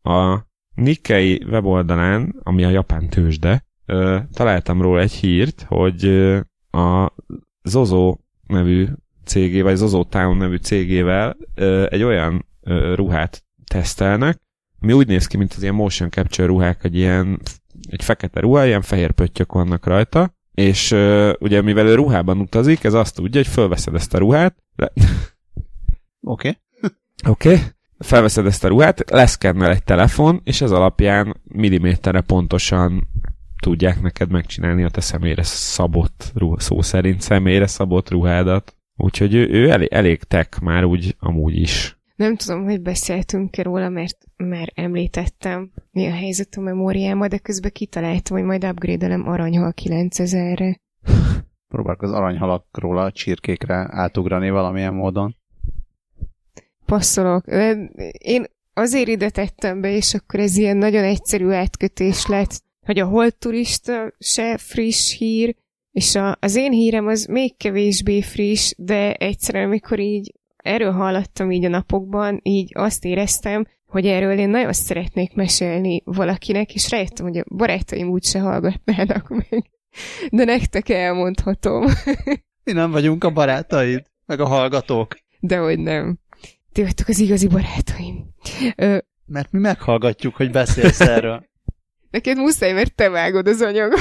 [0.03, 3.64] a Nikkei weboldalán, ami a japán tőzsde,
[4.32, 6.05] találtam róla egy hírt, hogy
[6.70, 7.12] a
[7.62, 8.16] Zozo
[8.47, 8.86] nevű
[9.25, 11.37] cégé, vagy Zozo Town nevű cégével
[11.89, 12.47] egy olyan
[12.95, 14.41] ruhát tesztelnek,
[14.81, 17.41] ami úgy néz ki, mint az ilyen motion capture ruhák, egy ilyen
[17.89, 22.85] egy fekete ruha, ilyen fehér pöttyök vannak rajta, és ö, ugye mivel ő ruhában utazik,
[22.85, 24.93] ez azt tudja, hogy fölveszed ezt a ruhát, le,
[26.20, 26.49] Oké.
[26.49, 26.93] Okay.
[27.33, 27.53] Oké.
[27.53, 27.62] Okay.
[27.99, 33.09] Felveszed ezt a ruhát, leszkennel egy telefon, és ez alapján milliméterre pontosan
[33.61, 38.77] tudják neked megcsinálni a te személyre szabott, ruha, szó szerint személyre szabott ruhádat.
[38.97, 41.97] Úgyhogy ő, ő elég, elég tech már úgy amúgy is.
[42.16, 47.70] Nem tudom, hogy beszéltünk-e róla, mert már említettem, mi a helyzet a memóriámmal, de közben
[47.70, 50.80] kitaláltam, hogy majd upgrade-elem aranyhal 9000-re.
[51.74, 55.36] Próbálok az aranyhalakról a csirkékre átugrani valamilyen módon.
[56.84, 57.45] passzolok.
[58.18, 63.07] Én azért ide tettem be, és akkor ez ilyen nagyon egyszerű átkötés lett, hogy a
[63.07, 65.57] holt turista se friss hír,
[65.93, 71.51] és a, az én hírem az még kevésbé friss, de egyszerűen, amikor így erről hallottam
[71.51, 77.26] így a napokban, így azt éreztem, hogy erről én nagyon szeretnék mesélni valakinek, és rájöttem,
[77.26, 79.70] hogy a barátaim úgyse hallgatnának meg.
[80.30, 81.84] De nektek elmondhatom.
[82.64, 85.18] Mi nem vagyunk a barátaid, meg a hallgatók.
[85.40, 86.18] Dehogy nem.
[86.72, 88.34] Ti vagytok az igazi barátaim.
[88.76, 91.47] Ö, Mert mi meghallgatjuk, hogy beszélsz erről.
[92.11, 94.01] neked muszáj, mert te vágod az anyagot.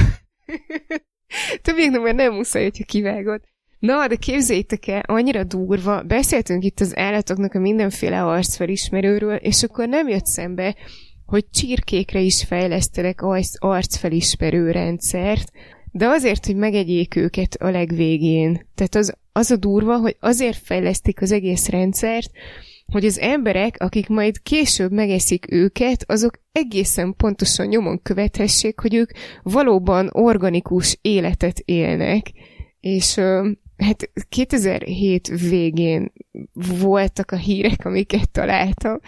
[1.61, 3.41] Többieknek már nem muszáj, hogyha kivágod.
[3.79, 9.87] Na, de képzeljétek el, annyira durva, beszéltünk itt az állatoknak a mindenféle arcfelismerőről, és akkor
[9.87, 10.75] nem jött szembe,
[11.25, 15.51] hogy csirkékre is fejlesztenek arc, arcfelismerő rendszert,
[15.91, 18.67] de azért, hogy megegyék őket a legvégén.
[18.75, 22.31] Tehát az, az a durva, hogy azért fejlesztik az egész rendszert,
[22.91, 29.11] hogy az emberek, akik majd később megeszik őket, azok egészen pontosan nyomon követhessék, hogy ők
[29.43, 32.31] valóban organikus életet élnek.
[32.79, 33.15] És
[33.77, 36.11] hát 2007 végén
[36.79, 38.99] voltak a hírek, amiket találtam,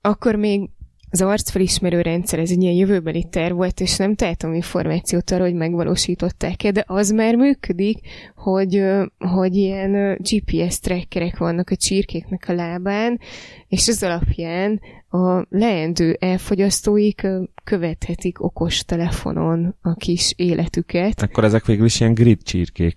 [0.00, 0.70] akkor még
[1.10, 5.54] az arcfelismerő rendszer, ez egy ilyen jövőbeli terv volt, és nem tehetem információt arra, hogy
[5.54, 7.98] megvalósították-e, de az már működik,
[8.34, 8.82] hogy,
[9.18, 13.20] hogy ilyen GPS trackerek vannak a csirkéknek a lábán,
[13.68, 17.26] és az alapján a leendő elfogyasztóik
[17.64, 21.22] követhetik okos telefonon a kis életüket.
[21.22, 22.96] Akkor ezek végül is ilyen grid csirkék.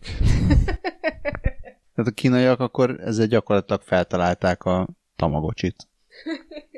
[1.95, 5.76] Tehát a kínaiak akkor ezzel gyakorlatilag feltalálták a tamagocsit.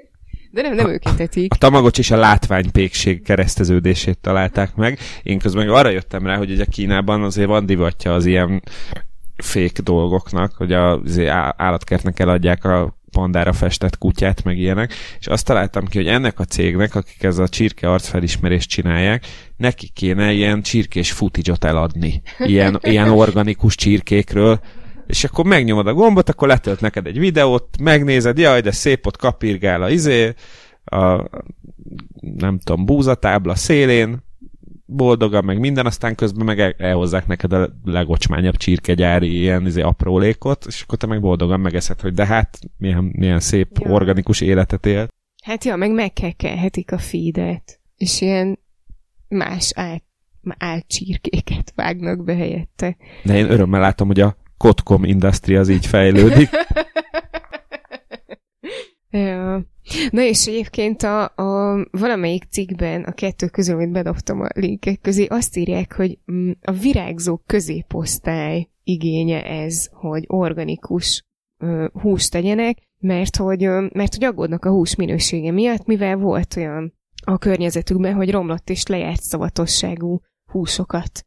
[0.52, 1.54] De nem, nem őket etik.
[1.54, 5.00] A tamagocs és a látványpékség kereszteződését találták meg.
[5.24, 8.62] Én közben arra jöttem rá, hogy ugye Kínában azért van divatja az ilyen
[9.36, 11.20] fék dolgoknak, hogy az
[11.58, 16.46] állatkertnek eladják a pandára festett kutyát, meg ilyenek, és azt találtam ki, hogy ennek a
[16.46, 19.26] cégnek, akik ez a csirke arcfelismerést csinálják,
[19.58, 24.60] neki kéne ilyen csirkés footage eladni, ilyen, ilyen organikus csirkékről,
[25.12, 29.18] és akkor megnyomod a gombot, akkor letölt neked egy videót, megnézed, jaj, de szép ott
[29.18, 30.34] kapirgál a izé,
[30.84, 31.30] a
[32.20, 34.24] nem tudom, búzatábla szélén,
[34.86, 40.66] boldogan, meg minden, aztán közben meg el, elhozzák neked a legocsmányabb csirkegyári ilyen izé, aprólékot,
[40.68, 43.92] és akkor te meg boldogan megeszed, hogy de hát milyen, milyen szép ja.
[43.92, 45.08] organikus életet él.
[45.44, 48.60] Hát ja, meg megkekelhetik a feedet, és ilyen
[49.28, 50.04] más át,
[50.58, 52.98] álcsirkéket vágnak be helyette.
[53.24, 56.50] De én örömmel látom, hogy a Kotkom Industry az így fejlődik.
[59.10, 59.66] ja.
[60.10, 65.26] Na és egyébként a, a valamelyik cikkben, a kettő közül, amit bedobtam a linkek közé,
[65.26, 71.26] azt írják, hogy mm, a virágzó középosztály igénye ez, hogy organikus
[71.94, 73.60] húst tegyenek, mert hogy,
[73.94, 76.94] mert hogy aggódnak a hús minősége miatt, mivel volt olyan
[77.26, 80.20] a környezetükben, hogy romlott és lejárt szavatosságú
[80.52, 81.26] húsokat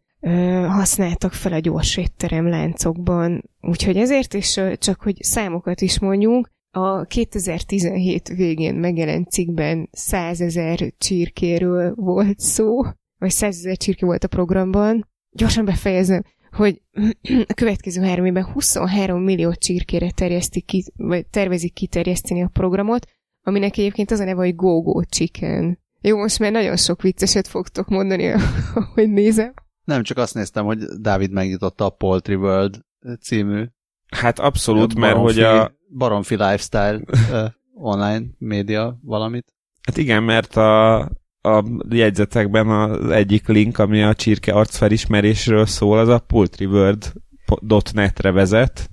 [0.68, 3.50] használtak fel a gyors étterem láncokban.
[3.60, 10.92] Úgyhogy ezért is csak, hogy számokat is mondjunk, a 2017 végén megjelent cikkben 100 ezer
[10.98, 12.82] csirkéről volt szó,
[13.18, 15.08] vagy 100 ezer csirke volt a programban.
[15.30, 16.82] Gyorsan befejezem, hogy
[17.48, 23.06] a következő három évben 23 millió csirkére terjesztik ki, vagy tervezik kiterjeszteni a programot,
[23.42, 25.78] aminek egyébként az a neve, hogy Go-Go Chicken.
[26.00, 28.26] Jó, most már nagyon sok vicceset fogtok mondani,
[28.74, 29.52] ahogy nézem.
[29.84, 32.80] Nem, csak azt néztem, hogy Dávid megnyitotta a Poultry World
[33.20, 33.64] című.
[34.08, 35.72] Hát abszolút, mert hogy a...
[35.96, 39.54] Baromfi Lifestyle uh, online média valamit.
[39.82, 40.98] Hát igen, mert a,
[41.40, 48.90] a jegyzetekben az egyik link, ami a csirke arcfelismerésről szól, az a poultryworld.net-re vezet,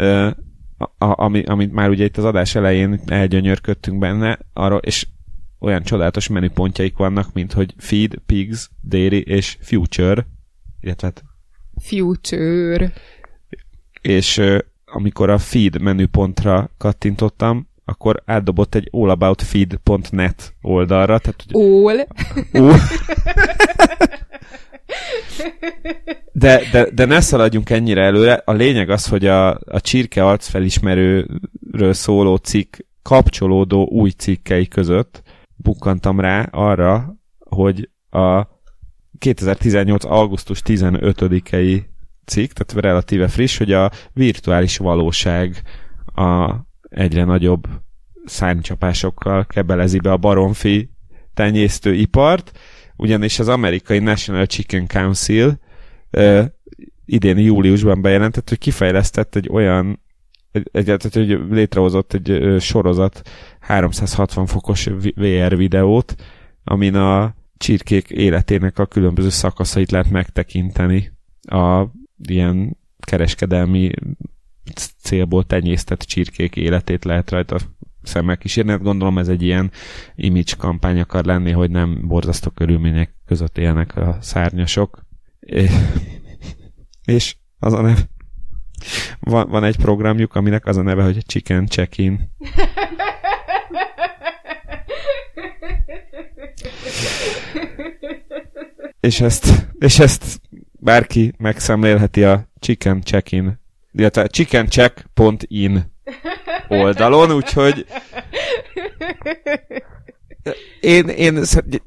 [0.00, 0.30] uh,
[0.78, 5.06] a, ami, amit már ugye itt az adás elején elgyönyörködtünk benne, arról, és
[5.64, 10.26] olyan csodálatos menüpontjaik vannak, mint hogy Feed, Pigs, Dairy és Future,
[10.80, 11.24] illetve hát
[11.80, 12.92] Future.
[14.00, 21.18] És uh, amikor a Feed menüpontra kattintottam, akkor átdobott egy allaboutfeed.net oldalra.
[21.18, 22.06] Tehát, hogy All?
[22.52, 22.78] All.
[26.36, 28.42] De, de, de ne szaladjunk ennyire előre.
[28.44, 35.22] A lényeg az, hogy a, a csirke arcfelismerőről szóló cikk kapcsolódó új cikkei között
[35.56, 38.46] bukkantam rá arra, hogy a
[39.18, 40.04] 2018.
[40.04, 41.82] augusztus 15-i
[42.24, 45.62] cikk, tehát relatíve friss, hogy a virtuális valóság
[46.14, 46.54] a
[46.88, 47.66] egyre nagyobb
[48.24, 50.90] szárnycsapásokkal kebelezi be a baromfi
[51.34, 52.58] tenyésztő ipart,
[52.96, 55.58] ugyanis az amerikai National Chicken Council
[56.10, 56.44] uh,
[57.04, 60.03] idén júliusban bejelentett, hogy kifejlesztett egy olyan
[60.62, 63.28] egyáltalán hogy létrehozott egy sorozat
[63.60, 66.14] 360 fokos VR videót,
[66.64, 71.84] amin a csirkék életének a különböző szakaszait lehet megtekinteni a
[72.28, 73.90] ilyen kereskedelmi
[74.98, 77.58] célból tenyésztett csirkék életét lehet rajta
[78.02, 78.70] szemmel kísérni.
[78.70, 79.70] Hát Gondolom ez egy ilyen
[80.14, 85.06] image kampány akar lenni, hogy nem borzasztó körülmények között élnek a szárnyasok.
[87.04, 88.08] És az a neve,
[89.20, 92.30] van, van egy programjuk, aminek az a neve, hogy Chicken Check-in.
[99.04, 100.40] és ezt, és ezt
[100.72, 103.60] bárki megszemlélheti a Chicken Check-in,
[103.92, 105.92] illetve chickencheck.in
[106.68, 107.86] oldalon, úgyhogy
[110.80, 111.42] én, én,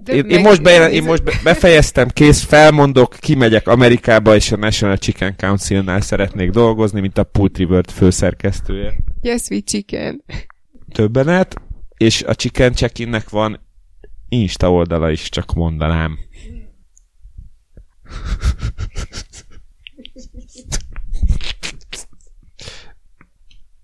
[0.05, 4.97] én, én, most, be, én most be- befejeztem, kész, felmondok, kimegyek Amerikába, és a National
[4.97, 8.95] Chicken Council-nál szeretnék dolgozni, mint a Poultry World főszerkesztője.
[9.21, 10.23] Yes, we chicken.
[10.91, 11.55] Többenet,
[11.97, 13.65] és a Chicken Check-innek van
[14.29, 16.17] Insta oldala is, csak mondanám.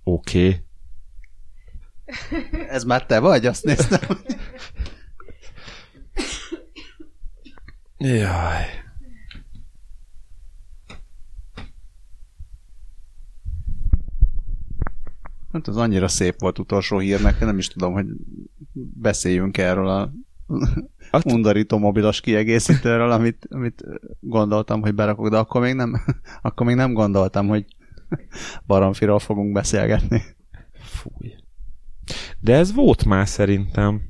[0.03, 0.47] Oké.
[0.47, 0.61] Okay.
[2.69, 3.45] Ez már te vagy?
[3.45, 3.99] Azt néztem.
[7.97, 8.82] Jaj.
[15.51, 18.05] Hát az annyira szép volt utolsó hírnek, nem is tudom, hogy
[18.93, 20.11] beszéljünk erről a
[21.11, 23.84] At- undorító mobilos kiegészítőről, amit, amit
[24.19, 26.01] gondoltam, hogy berakok, de akkor még nem,
[26.41, 27.65] akkor még nem gondoltam, hogy
[28.67, 30.21] baromfiról fogunk beszélgetni.
[30.74, 31.36] Fúj.
[32.39, 34.01] De ez volt már szerintem.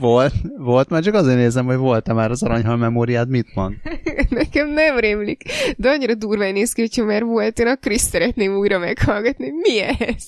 [0.00, 3.74] Volt, volt, már csak azért nézem, hogy volt-e már az aranyhal memóriád, mit mond?
[4.28, 5.42] Nekem nem rémlik,
[5.76, 9.50] de annyira durván néz ki, hogyha már volt, én akkor is szeretném újra meghallgatni.
[9.50, 10.24] Mi ez?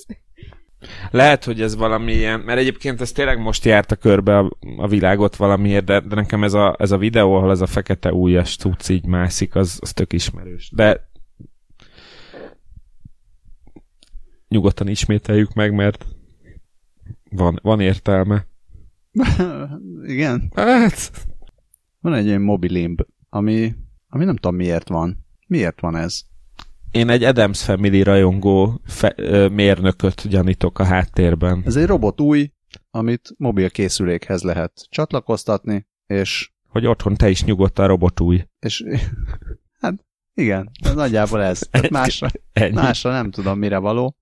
[1.10, 5.36] Lehet, hogy ez valami ilyen, mert egyébként ez tényleg most járta körbe a, a világot
[5.36, 8.88] valamiért, de, de nekem ez a, ez a videó, ahol ez a fekete ujjas cucc
[8.88, 10.70] így mászik, az, az tök ismerős.
[10.74, 11.07] De
[14.48, 16.06] nyugodtan ismételjük meg, mert
[17.30, 18.46] van, van értelme.
[20.04, 20.52] Igen.
[20.54, 21.26] Hát,
[22.00, 23.74] Van egy ilyen mobilimb, ami,
[24.08, 25.26] ami nem tudom miért van.
[25.46, 26.20] Miért van ez?
[26.90, 31.62] én egy Adams Family rajongó fe, ö, mérnököt gyanítok a háttérben.
[31.66, 32.52] Ez egy robot új,
[32.90, 38.44] amit mobil készülékhez lehet csatlakoztatni, és, Hogy otthon te is nyugodtan robotúj.
[38.60, 38.84] és
[39.80, 41.60] hát igen, nagyjából ez.
[41.90, 42.74] Másra, Ennyi.
[42.74, 44.16] másra nem tudom mire való.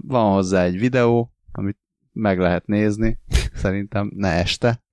[0.00, 1.78] Van hozzá egy videó, amit
[2.12, 3.18] meg lehet nézni.
[3.54, 4.84] Szerintem ne este.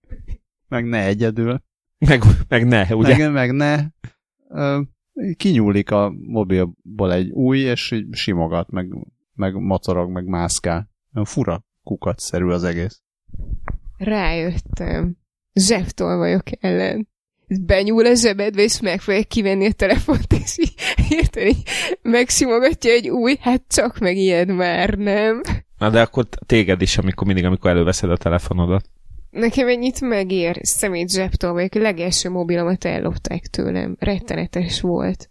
[0.68, 1.64] Meg ne egyedül.
[1.98, 3.18] Meg, meg ne, ugye?
[3.18, 3.88] Meg, meg ne.
[5.36, 8.94] Kinyúlik a mobilból egy új, és így simogat, meg,
[9.34, 10.90] meg mocorog, meg mászkál.
[11.24, 13.02] Fura kukacszerű az egész.
[13.98, 15.18] Rájöttem.
[15.54, 17.08] Zsebtolvajok ellen.
[17.62, 20.74] Benyúl a zsebedbe, és meg fogja kivenni a telefont, és így
[21.40, 21.64] így
[22.02, 25.42] megsimogatja egy új, hát csak megijed már, nem?
[25.78, 28.90] Na de akkor téged is, amikor mindig, amikor előveszed a telefonodat.
[29.30, 31.76] Nekem ennyit megér szemét zsebtolvajok.
[31.76, 33.96] A legelső mobilomat ellopták tőlem.
[34.00, 35.30] Rettenetes volt.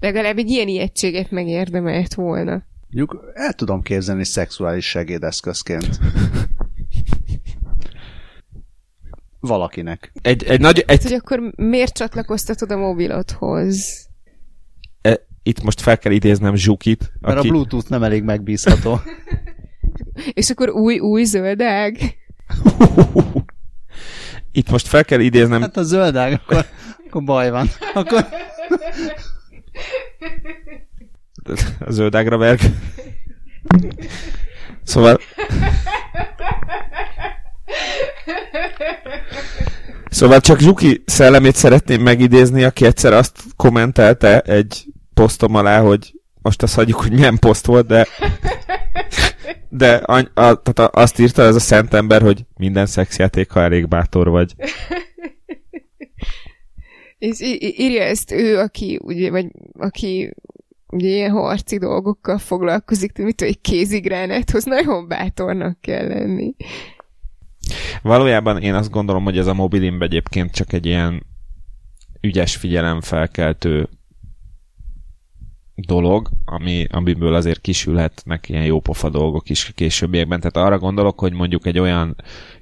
[0.00, 2.62] Legalább egy ilyen ijegységet megérdemelt volna.
[2.90, 5.88] Mondjuk el tudom képzelni szexuális segédeszközként.
[9.40, 10.12] Valakinek.
[10.22, 14.06] Egy, egy nagy, Hát, hogy egy, akkor miért csatlakoztatod a mobilodhoz?
[15.02, 19.00] e, itt most fel kell idéznem Zsukit, Mert aki, a Bluetooth nem elég megbízható.
[20.32, 21.98] És akkor új, új zöldág?
[24.52, 26.64] itt most fel kell idéznem, Hát a zöldág, akkor,
[27.06, 27.68] akkor baj van.
[27.94, 28.26] Akkor
[31.86, 32.60] a zöldágra verg.
[34.82, 35.18] Szóval...
[40.10, 44.84] Szóval csak Zsuki szellemét szeretném megidézni, aki egyszer azt kommentelte egy
[45.14, 48.06] posztom alá, hogy most azt hagyjuk, hogy milyen poszt volt, de
[49.68, 53.88] de a, a, tehát azt írta ez a szent ember, hogy minden szexjáték, ha elég
[53.88, 54.54] bátor vagy.
[57.18, 57.40] És
[57.76, 59.46] írja ezt ő, aki, ugye, vagy
[59.78, 60.34] aki
[60.86, 66.54] ugye ilyen harci dolgokkal foglalkozik, de mit tudom, egy kézigránáthoz nagyon bátornak kell lenni.
[68.02, 71.26] Valójában én azt gondolom, hogy ez a mobilimb egyébként csak egy ilyen
[72.20, 73.88] ügyes figyelemfelkeltő
[75.74, 80.40] dolog, ami, amiből azért kisülhetnek ilyen jópofa dolgok is későbbiekben.
[80.40, 82.16] Tehát arra gondolok, hogy mondjuk egy olyan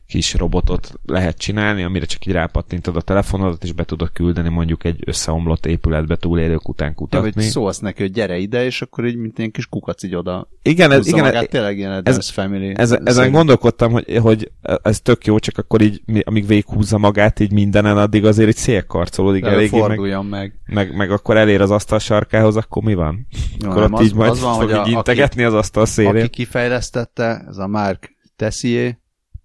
[0.08, 4.84] kis robotot lehet csinálni, amire csak így rápattintod a telefonodat, és be tudod küldeni mondjuk
[4.84, 7.30] egy összeomlott épületbe túlélők után Ja, kutatni.
[7.34, 10.48] hogy szólsz neki, hogy gyere ide, és akkor így, mint ilyen kis kukac így oda
[10.62, 12.72] igen, ez, igen, magát, tényleg ilyen Adams Family.
[12.76, 14.50] Ez, ezen Szerint- gondolkodtam, hogy, hogy
[14.82, 19.44] ez tök jó, csak akkor így, amíg végighúzza magát így mindenen, addig azért egy szélkarcolódik
[19.44, 20.52] eléggé, meg, forduljon meg.
[20.66, 23.26] meg, meg, akkor elér az asztal sarkához, akkor mi van?
[23.58, 25.54] Jó, akkor nem, ott az- így majd az van, fog hogy a- így integetni az
[25.54, 26.22] asztal szélén.
[26.22, 28.98] Aki kifejlesztette, ez a Mark Tessier,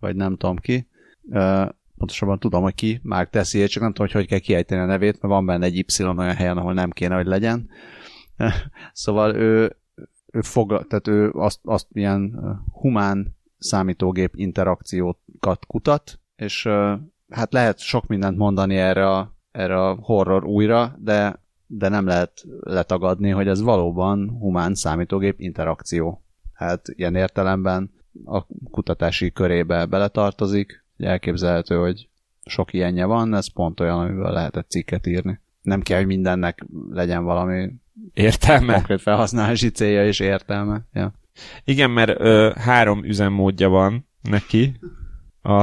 [0.04, 0.88] vagy nem tudom ki,
[1.98, 5.22] pontosabban tudom, hogy ki, Mark Tessier, csak nem tudom, hogy hogy kell kiejteni a nevét,
[5.22, 7.70] mert van benne egy Y olyan helyen, ahol nem kéne, hogy legyen.
[8.94, 9.76] szóval ő,
[10.32, 12.40] ő fog, tehát ő azt, azt ilyen
[12.72, 16.70] humán számítógép interakciókat kutat, és
[17.30, 22.44] hát lehet sok mindent mondani erre a, erre a horror újra, de de nem lehet
[22.60, 26.24] letagadni, hogy ez valóban humán számítógép interakció.
[26.54, 27.92] Hát ilyen értelemben
[28.26, 32.07] a kutatási körébe beletartozik, elképzelhető, hogy
[32.45, 35.40] sok ilyenje van, ez pont olyan, amivel lehetett cikket írni.
[35.61, 37.72] Nem kell, hogy mindennek legyen valami
[38.14, 38.73] Értelme?
[38.73, 40.81] konkrét felhasználási célja és értelme.
[40.94, 41.14] Ja.
[41.64, 44.80] Igen, mert ö, három üzemmódja van neki.
[45.41, 45.61] A,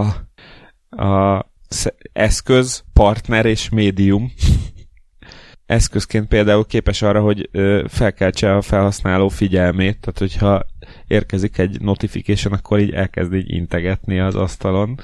[1.02, 4.32] a sz- eszköz, partner és médium.
[5.70, 7.50] Eszközként például képes arra, hogy
[7.88, 10.66] felkeltse a felhasználó figyelmét, tehát hogyha
[11.06, 14.98] érkezik egy notification, akkor így elkezd így integetni az asztalon,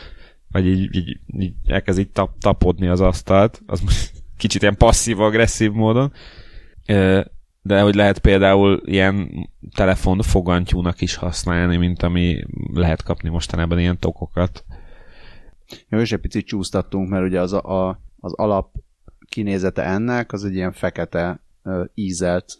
[0.51, 5.71] vagy így, így, így elkezd így tap, tapodni az asztalt, az most kicsit ilyen passzív-agresszív
[5.71, 6.13] módon.
[7.63, 9.31] De hogy lehet például ilyen
[9.75, 12.45] telefon fogantyúnak is használni, mint ami
[12.75, 14.65] lehet kapni mostanában ilyen tokokat.
[15.89, 18.85] Jó, és egy picit csúsztattunk, mert ugye az, a, az alap
[19.29, 21.41] kinézete ennek, az egy ilyen fekete
[21.95, 22.59] ízelt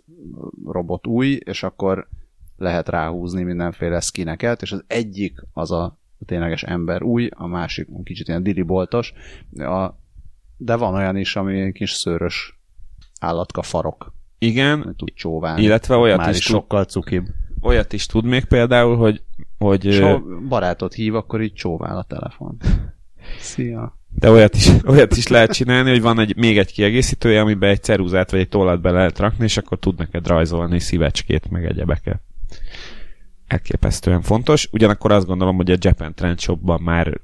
[0.65, 2.09] robot új, és akkor
[2.57, 8.29] lehet ráhúzni mindenféle skineket, és az egyik az a tényleges ember új, a másik kicsit
[8.29, 9.13] ilyen diriboltos,
[9.57, 9.99] a,
[10.57, 12.59] de van olyan is, ami egy kis szőrös
[13.21, 15.63] állatka farok, Igen, tud csóválni.
[15.63, 17.27] illetve olyat Már is, is tud, sokkal cukibb.
[17.63, 19.23] olyat is tud még például, hogy,
[19.59, 22.57] hogy És ha barátot hív, akkor így csóvál a telefon.
[23.39, 23.96] Szia!
[24.19, 27.83] De olyat is, olyat is lehet csinálni, hogy van egy, még egy kiegészítője, amiben egy
[27.83, 32.21] ceruzát vagy egy tollat be lehet rakni, és akkor tud neked rajzolni szívecskét, meg egyebeket.
[33.47, 34.69] Elképesztően fontos.
[34.73, 37.21] Ugyanakkor azt gondolom, hogy a Japan Trend Shopban már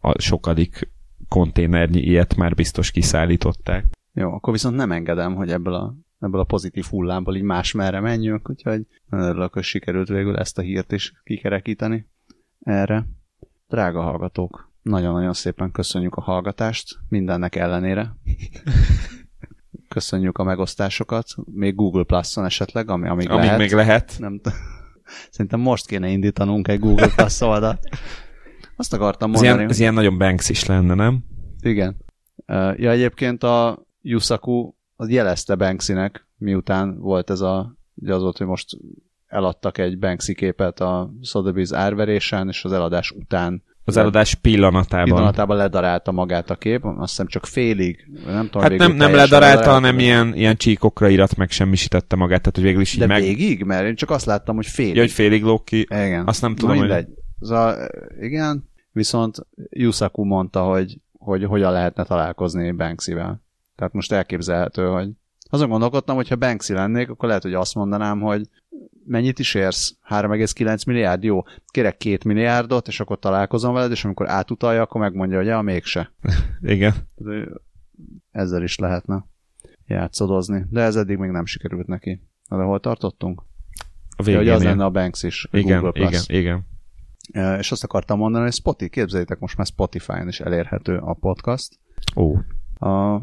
[0.00, 0.88] a sokadik
[1.28, 3.84] konténernyi ilyet már biztos kiszállították.
[4.12, 8.00] Jó, akkor viszont nem engedem, hogy ebből a, ebből a pozitív hullámból így más merre
[8.00, 12.06] menjünk, úgyhogy nagyon örülök, hogy sikerült végül ezt a hírt is kikerekíteni
[12.60, 13.06] erre.
[13.68, 18.16] Drága hallgatók, nagyon-nagyon szépen köszönjük a hallgatást, mindennek ellenére.
[19.88, 23.58] Köszönjük a megosztásokat, még Google Plus-on esetleg, ami, amíg, Amíg lehet.
[23.58, 24.16] még lehet.
[24.18, 24.52] Nem t-
[25.30, 27.88] Szerintem most kéne indítanunk egy Google Plus oldalt.
[28.76, 31.24] Azt akartam Ez mondani, ilyen, ez ilyen nagyon Banks is lenne, nem?
[31.60, 31.96] igen.
[32.76, 38.46] Ja, egyébként a Yusaku az jelezte Banksynek, miután volt ez a, ugye az volt, hogy
[38.46, 38.76] most
[39.26, 45.04] eladtak egy Banksy képet a Sotheby's árverésen, és az eladás után Az eladás pillanatában.
[45.04, 49.10] pillanatában ledarálta magát a kép, azt hiszem csak félig, nem tudom, Hát végül nem, nem
[49.10, 52.96] teljesen ledarálta, hanem de- ilyen, ilyen csíkokra irat meg semmisítette magát, tehát hogy végül is
[52.96, 53.22] De meg...
[53.22, 53.64] végig?
[53.64, 54.94] Mert én csak azt láttam, hogy félig.
[54.94, 55.80] Ja, hogy félig lóg ki.
[55.80, 56.26] Igen.
[56.26, 56.86] Azt nem Na tudom, hogy...
[56.86, 57.08] mindegy.
[57.40, 57.74] Az a,
[58.20, 63.42] igen, viszont Yusaku mondta, hogy, hogy hogyan lehetne találkozni Banksy-vel.
[63.76, 65.08] Tehát most elképzelhető, hogy
[65.50, 68.48] azon gondolkodtam, hogy ha Banksy lennék, akkor lehet, hogy azt mondanám, hogy
[69.06, 69.94] mennyit is érsz?
[70.08, 71.22] 3,9 milliárd?
[71.22, 75.60] Jó, kérek 2 milliárdot, és akkor találkozom veled, és amikor átutalja, akkor megmondja, hogy ja,
[75.60, 76.12] mégse.
[76.62, 76.94] Igen.
[78.30, 79.24] Ezzel is lehetne
[79.86, 80.64] játszadozni.
[80.70, 82.22] De ez eddig még nem sikerült neki.
[82.48, 83.40] Na, de hol tartottunk?
[83.40, 83.44] A
[84.18, 84.40] Ja, végén.
[84.40, 84.72] hogy az ilyen.
[84.76, 85.48] lenne a Banks is.
[85.50, 86.28] a igen, Google igen, Plus.
[86.28, 86.66] igen.
[87.32, 91.78] Eh, És azt akartam mondani, hogy Spotify, képzeljétek, most már Spotify-on is elérhető a podcast.
[92.16, 92.36] Ó,
[92.88, 93.18] A,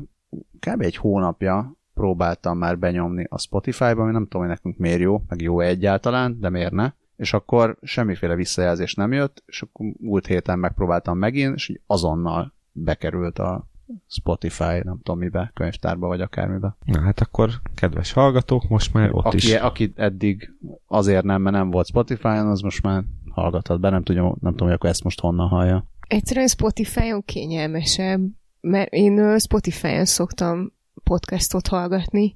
[0.60, 0.82] kb.
[0.82, 5.42] egy hónapja próbáltam már benyomni a Spotify-ba, ami nem tudom, hogy nekünk miért jó, meg
[5.42, 6.92] jó egyáltalán, de miért ne.
[7.16, 12.54] És akkor semmiféle visszajelzés nem jött, és akkor múlt héten megpróbáltam megint, és így azonnal
[12.72, 13.68] bekerült a
[14.08, 16.76] Spotify, nem tudom mibe, könyvtárba vagy akármibe.
[16.86, 19.54] na hát akkor, kedves hallgatók, most már ott Aki, is.
[19.54, 20.54] aki eddig
[20.88, 24.68] azért nem, mert nem volt Spotify-on, az most már hallgathat be, nem, tudja, nem tudom,
[24.68, 25.86] hogy akkor ezt most honnan hallja.
[26.08, 28.22] Egyszerűen Spotify-on kényelmesebb,
[28.62, 30.72] mert én Spotify-on szoktam
[31.04, 32.34] podcastot hallgatni.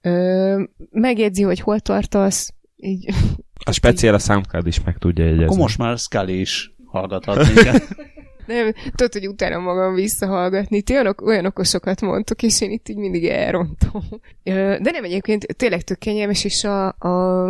[0.00, 3.14] Ö, megjegyzi, hogy hol tartasz, így
[3.64, 5.44] A speciál a SoundCloud is meg tudja jegyezni.
[5.44, 7.88] Akkor most már Scully is hallgathat minket.
[8.46, 10.82] nem, tudod, hogy utána magam visszahallgatni.
[10.82, 14.02] Ti olyan, olyan okosokat mondtok, és én itt így mindig elrontom.
[14.42, 17.44] De nem egyébként tényleg tök kényelmes, és a, a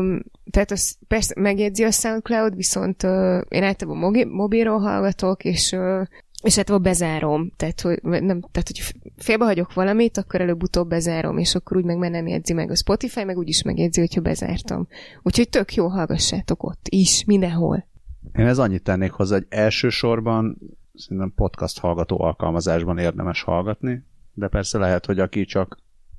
[0.50, 6.02] tehát az persze megjegyzi a SoundCloud, viszont uh, én általában mobi- mobilról hallgatok, és uh,
[6.42, 11.76] és hát bezárom, tehát hogy, nem, tehát, hogy félbehagyok valamit, akkor előbb-utóbb bezárom, és akkor
[11.76, 14.88] úgy meg már nem jegyzi meg a Spotify, meg úgy is megjegyzi, hogyha bezártam.
[15.22, 17.86] Úgyhogy tök jó, hallgassátok ott is, mindenhol.
[18.32, 20.58] Én ez annyit tennék hozzá, hogy elsősorban
[20.94, 25.78] szerintem podcast hallgató alkalmazásban érdemes hallgatni, de persze lehet, hogy aki csak,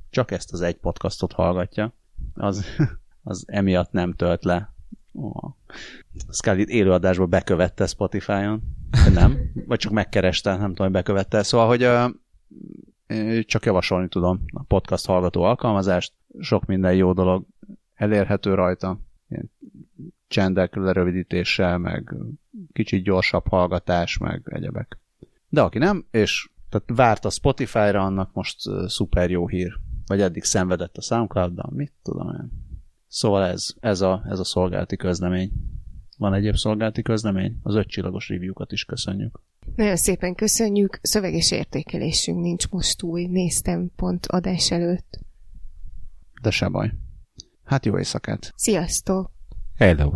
[0.10, 1.94] csak ezt az egy podcastot hallgatja,
[2.34, 2.66] az,
[3.24, 4.74] az emiatt nem tölt le
[5.14, 5.56] a
[6.30, 8.62] Scully élőadásba bekövette Spotify-on,
[9.14, 11.44] nem, vagy csak megkereste, nem tudom, hogy bekövette.
[11.44, 11.90] Szóval, hogy
[13.46, 17.46] csak javasolni tudom a podcast hallgató alkalmazást, sok minden jó dolog
[17.94, 19.00] elérhető rajta,
[19.30, 19.52] ilyen
[20.28, 22.16] csendek lerövidítéssel, meg
[22.74, 25.00] kicsit gyorsabb hallgatás, meg egyebek.
[25.50, 28.58] De aki nem, és tehát várt a Spotify-ra, annak most
[28.88, 29.80] szuper jó hír.
[30.06, 32.52] Vagy eddig szenvedett a soundcloud mit tudom én.
[33.08, 35.52] Szóval ez, ez, a, ez a szolgálati közlemény.
[36.22, 37.60] Van egyéb szolgálati közlemény?
[37.64, 39.40] Az ötcsillagos review-kat is köszönjük.
[39.76, 41.00] Nagyon szépen köszönjük.
[41.02, 43.26] Szöveges értékelésünk nincs most új.
[43.26, 45.20] Néztem pont adás előtt.
[46.42, 46.92] De se baj.
[47.64, 48.54] Hát jó éjszakát.
[48.56, 49.32] Sziasztok!
[49.78, 50.12] Hello!